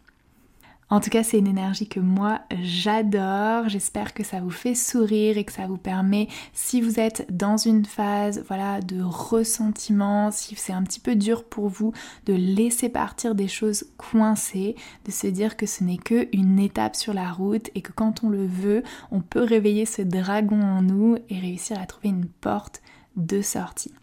En 0.93 0.99
tout 0.99 1.09
cas, 1.09 1.23
c'est 1.23 1.39
une 1.39 1.47
énergie 1.47 1.87
que 1.87 1.99
moi 1.99 2.41
j'adore. 2.61 3.67
J'espère 3.67 4.13
que 4.13 4.23
ça 4.23 4.41
vous 4.41 4.51
fait 4.51 4.75
sourire 4.75 5.39
et 5.39 5.43
que 5.43 5.51
ça 5.51 5.65
vous 5.65 5.79
permet, 5.79 6.27
si 6.53 6.81
vous 6.81 6.99
êtes 6.99 7.25
dans 7.35 7.57
une 7.57 7.83
phase 7.83 8.43
voilà, 8.47 8.79
de 8.79 9.01
ressentiment, 9.01 10.29
si 10.29 10.53
c'est 10.55 10.71
un 10.71 10.83
petit 10.83 10.99
peu 10.99 11.15
dur 11.15 11.45
pour 11.45 11.67
vous, 11.67 11.93
de 12.27 12.33
laisser 12.33 12.89
partir 12.89 13.33
des 13.33 13.47
choses 13.47 13.85
coincées, 13.97 14.75
de 15.05 15.11
se 15.11 15.25
dire 15.25 15.57
que 15.57 15.65
ce 15.65 15.83
n'est 15.83 15.97
qu'une 15.97 16.59
étape 16.59 16.95
sur 16.95 17.15
la 17.15 17.31
route 17.31 17.71
et 17.73 17.81
que 17.81 17.91
quand 17.91 18.23
on 18.23 18.29
le 18.29 18.45
veut, 18.45 18.83
on 19.09 19.21
peut 19.21 19.41
réveiller 19.41 19.87
ce 19.87 20.03
dragon 20.03 20.61
en 20.61 20.83
nous 20.83 21.17
et 21.27 21.39
réussir 21.39 21.81
à 21.81 21.87
trouver 21.87 22.09
une 22.09 22.27
porte 22.27 22.83
de 23.15 23.41
sortie. 23.41 23.95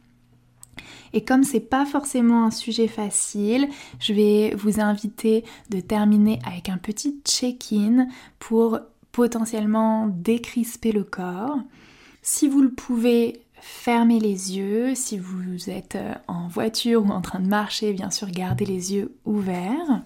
Et 1.12 1.24
comme 1.24 1.44
c'est 1.44 1.60
pas 1.60 1.86
forcément 1.86 2.44
un 2.44 2.50
sujet 2.50 2.88
facile, 2.88 3.68
je 3.98 4.12
vais 4.12 4.54
vous 4.54 4.80
inviter 4.80 5.44
de 5.70 5.80
terminer 5.80 6.38
avec 6.46 6.68
un 6.68 6.78
petit 6.78 7.20
check-in 7.24 8.06
pour 8.38 8.78
potentiellement 9.12 10.06
décrisper 10.06 10.92
le 10.92 11.04
corps. 11.04 11.58
Si 12.22 12.48
vous 12.48 12.62
le 12.62 12.70
pouvez, 12.70 13.42
fermez 13.60 14.20
les 14.20 14.56
yeux. 14.56 14.94
Si 14.94 15.18
vous 15.18 15.70
êtes 15.70 15.96
euh, 15.96 16.14
en 16.28 16.48
voiture 16.48 17.04
ou 17.04 17.08
en 17.08 17.20
train 17.20 17.40
de 17.40 17.48
marcher, 17.48 17.92
bien 17.92 18.10
sûr, 18.10 18.30
gardez 18.30 18.66
les 18.66 18.94
yeux 18.94 19.14
ouverts. 19.24 20.02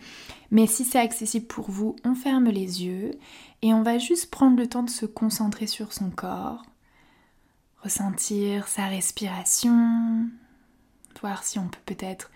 Mais 0.51 0.67
si 0.67 0.85
c'est 0.85 0.99
accessible 0.99 1.47
pour 1.47 1.71
vous, 1.71 1.97
on 2.05 2.15
ferme 2.15 2.49
les 2.49 2.85
yeux 2.85 3.13
et 3.63 3.75
on 3.75 3.83
va 3.83 3.99
juste 3.99 4.31
prendre 4.31 4.57
le 4.57 4.69
temps 4.69 4.83
de 4.83 4.91
se 4.91 5.07
concentrer 5.07 5.67
sur 5.67 5.93
son 5.93 6.11
corps, 6.11 6.63
ressentir 7.83 8.69
sa 8.69 8.87
respiration, 8.87 10.29
voir 11.21 11.45
si 11.45 11.59
on 11.59 11.69
peut 11.69 11.81
peut-être 11.87 12.31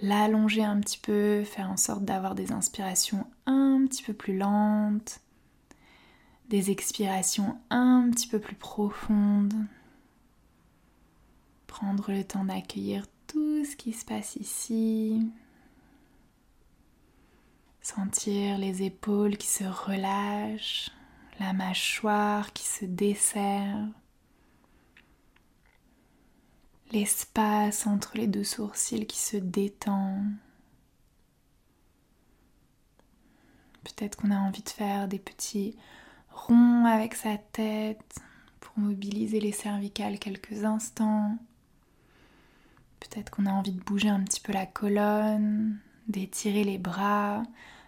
l'allonger 0.00 0.64
un 0.64 0.80
petit 0.80 0.98
peu, 0.98 1.44
faire 1.44 1.70
en 1.70 1.76
sorte 1.76 2.04
d'avoir 2.04 2.34
des 2.34 2.52
inspirations 2.52 3.26
un 3.46 3.84
petit 3.88 4.02
peu 4.02 4.12
plus 4.12 4.36
lentes, 4.36 5.20
des 6.48 6.70
expirations 6.70 7.58
un 7.70 8.10
petit 8.10 8.28
peu 8.28 8.38
plus 8.38 8.56
profondes. 8.56 9.54
Prendre 11.66 12.12
le 12.12 12.24
temps 12.24 12.44
d'accueillir 12.44 13.06
tout 13.26 13.64
ce 13.64 13.76
qui 13.76 13.92
se 13.92 14.04
passe 14.04 14.36
ici. 14.36 15.28
Sentir 17.80 18.58
les 18.58 18.82
épaules 18.82 19.36
qui 19.36 19.48
se 19.48 19.64
relâchent, 19.64 20.90
la 21.40 21.52
mâchoire 21.52 22.52
qui 22.52 22.64
se 22.64 22.84
desserre 22.84 23.88
l'espace 26.94 27.88
entre 27.88 28.16
les 28.16 28.28
deux 28.28 28.44
sourcils 28.44 29.06
qui 29.06 29.18
se 29.18 29.36
détend. 29.36 30.20
Peut-être 33.82 34.16
qu'on 34.16 34.30
a 34.30 34.38
envie 34.38 34.62
de 34.62 34.68
faire 34.68 35.08
des 35.08 35.18
petits 35.18 35.76
ronds 36.30 36.84
avec 36.86 37.14
sa 37.14 37.36
tête 37.36 38.20
pour 38.60 38.78
mobiliser 38.78 39.40
les 39.40 39.50
cervicales 39.50 40.20
quelques 40.20 40.64
instants. 40.64 41.36
Peut-être 43.00 43.30
qu'on 43.30 43.46
a 43.46 43.52
envie 43.52 43.72
de 43.72 43.82
bouger 43.82 44.08
un 44.08 44.22
petit 44.22 44.40
peu 44.40 44.52
la 44.52 44.64
colonne, 44.64 45.76
d'étirer 46.06 46.62
les 46.62 46.78
bras, 46.78 47.42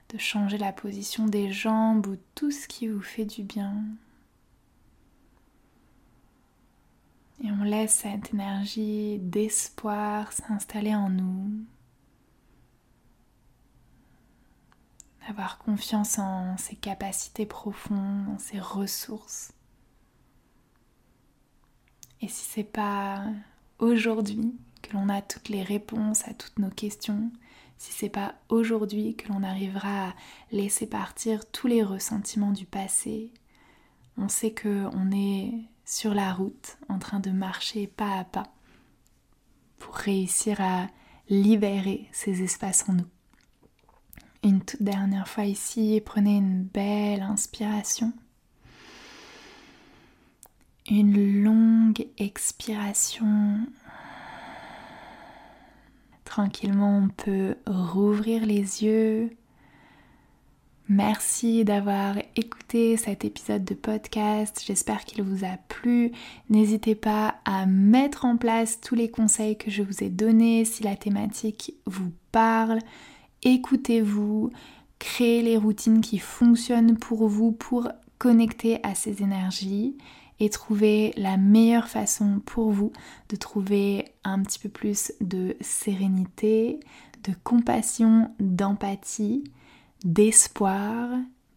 de 0.09 0.19
changer 0.19 0.59
la 0.59 0.73
position 0.73 1.27
des 1.27 1.53
jambes 1.53 2.09
ou 2.09 2.17
tout 2.35 2.51
ce 2.51 2.67
qui 2.67 2.89
vous 2.89 3.03
fait 3.03 3.25
du 3.25 3.45
bien. 3.45 3.85
Et 7.43 7.51
on 7.51 7.65
laisse 7.65 7.95
cette 7.95 8.33
énergie 8.33 9.19
d'espoir 9.19 10.33
s'installer 10.33 10.95
en 10.95 11.11
nous. 11.11 11.51
Avoir 15.29 15.59
confiance 15.59 16.19
en 16.19 16.57
ses 16.57 16.77
capacités 16.77 17.47
profondes, 17.47 18.29
en 18.29 18.39
ses 18.39 18.61
ressources. 18.61 19.53
Et 22.21 22.29
si 22.29 22.45
c'est 22.45 22.65
pas 22.65 23.25
aujourd'hui 23.79 24.55
que 24.83 24.95
l'on 24.95 25.09
a 25.09 25.21
toutes 25.21 25.49
les 25.49 25.63
réponses 25.63 26.27
à 26.27 26.33
toutes 26.33 26.59
nos 26.59 26.71
questions, 26.71 27.31
si 27.77 27.93
c'est 27.93 28.09
pas 28.09 28.35
aujourd'hui 28.49 29.17
que 29.17 29.29
l'on 29.29 29.43
arrivera 29.43 30.09
à 30.09 30.15
laisser 30.53 30.87
partir 30.87 31.45
tous 31.51 31.67
les 31.67 31.83
ressentiments 31.83 32.53
du 32.53 32.65
passé, 32.65 33.33
on 34.17 34.29
sait 34.29 34.53
que 34.53 34.87
on 34.95 35.11
est 35.13 35.53
sur 35.87 36.13
la 36.13 36.35
route 36.35 36.77
en 36.89 36.99
train 36.99 37.21
de 37.21 37.31
marcher 37.31 37.87
pas 37.87 38.19
à 38.19 38.25
pas 38.25 38.53
pour 39.79 39.95
réussir 39.95 40.61
à 40.61 40.89
libérer 41.29 42.09
ces 42.13 42.43
espaces 42.43 42.85
en 42.89 42.95
nous. 42.95 43.07
Une 44.43 44.61
toute 44.61 44.83
dernière 44.83 45.29
fois 45.29 45.45
ici, 45.45 46.03
prenez 46.05 46.37
une 46.37 46.65
belle 46.65 47.23
inspiration. 47.23 48.13
Une 50.89 51.43
longue 51.43 52.07
expiration. 52.19 53.61
Tranquillement, 56.25 56.99
on 56.99 57.09
peut 57.09 57.57
rouvrir 57.67 58.45
les 58.45 58.85
yeux 58.85 59.31
Merci 60.89 61.65
d'avoir 61.65 62.15
écouté 62.37 62.97
cet 62.97 63.25
épisode 63.25 63.65
de 63.65 63.75
podcast. 63.75 64.63
J'espère 64.65 65.05
qu'il 65.05 65.25
vous 65.25 65.45
a 65.45 65.57
plu. 65.69 66.13
N'hésitez 66.49 66.95
pas 66.95 67.41
à 67.45 67.67
mettre 67.67 68.25
en 68.25 68.37
place 68.37 68.81
tous 68.81 68.95
les 68.95 69.11
conseils 69.11 69.59
que 69.59 69.69
je 69.69 69.83
vous 69.83 70.05
ai 70.05 70.11
donnés 70.11 70.65
si 70.65 70.85
la 70.85 70.95
thématique 70.95 71.75
vous 71.87 72.13
parle. 72.31 72.79
Écoutez-vous, 73.43 74.53
créez 75.01 75.43
les 75.43 75.57
routines 75.57 76.01
qui 76.01 76.19
fonctionnent 76.19 76.97
pour 76.97 77.27
vous 77.27 77.51
pour 77.51 77.89
connecter 78.19 78.79
à 78.85 78.95
ces 78.95 79.25
énergies 79.25 79.99
et 80.39 80.51
trouver 80.51 81.13
la 81.17 81.37
meilleure 81.37 81.89
façon 81.89 82.41
pour 82.47 82.71
vous 82.71 82.93
de 83.29 83.35
trouver 83.35 84.05
un 84.23 84.41
petit 84.41 84.61
peu 84.61 84.69
plus 84.69 85.13
de 85.21 85.57
sérénité, 85.61 86.79
de 87.25 87.33
compassion, 87.43 88.31
d'empathie 88.39 89.43
d'espoir 90.07 91.09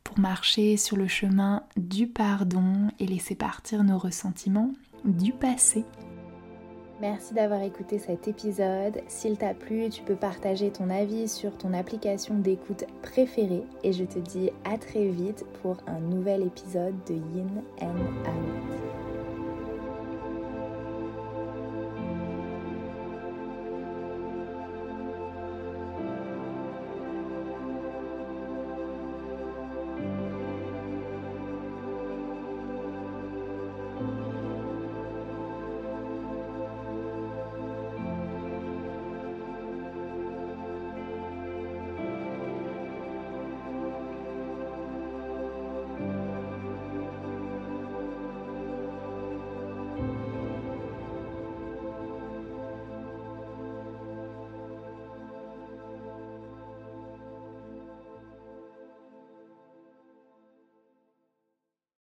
pour 0.03 0.19
marcher 0.19 0.75
sur 0.75 0.97
le 0.97 1.07
chemin 1.07 1.63
du 1.77 2.07
pardon 2.07 2.89
et 2.99 3.05
laisser 3.05 3.35
partir 3.35 3.83
nos 3.83 3.99
ressentiments 3.99 4.71
du 5.05 5.31
passé. 5.31 5.85
Merci 6.99 7.33
d'avoir 7.33 7.62
écouté 7.62 7.99
cet 7.99 8.27
épisode. 8.27 9.01
S'il 9.07 9.38
t'a 9.38 9.53
plu, 9.53 9.88
tu 9.89 10.01
peux 10.01 10.15
partager 10.15 10.71
ton 10.71 10.89
avis 10.89 11.29
sur 11.29 11.55
ton 11.57 11.73
application 11.73 12.39
d'écoute 12.39 12.85
préférée 13.03 13.63
et 13.83 13.93
je 13.93 14.03
te 14.03 14.19
dis 14.19 14.49
à 14.65 14.77
très 14.77 15.07
vite 15.07 15.45
pour 15.62 15.77
un 15.88 15.99
nouvel 15.99 16.41
épisode 16.41 16.95
de 17.07 17.13
Yin 17.13 17.63
and 17.81 17.99
Out. 18.25 18.98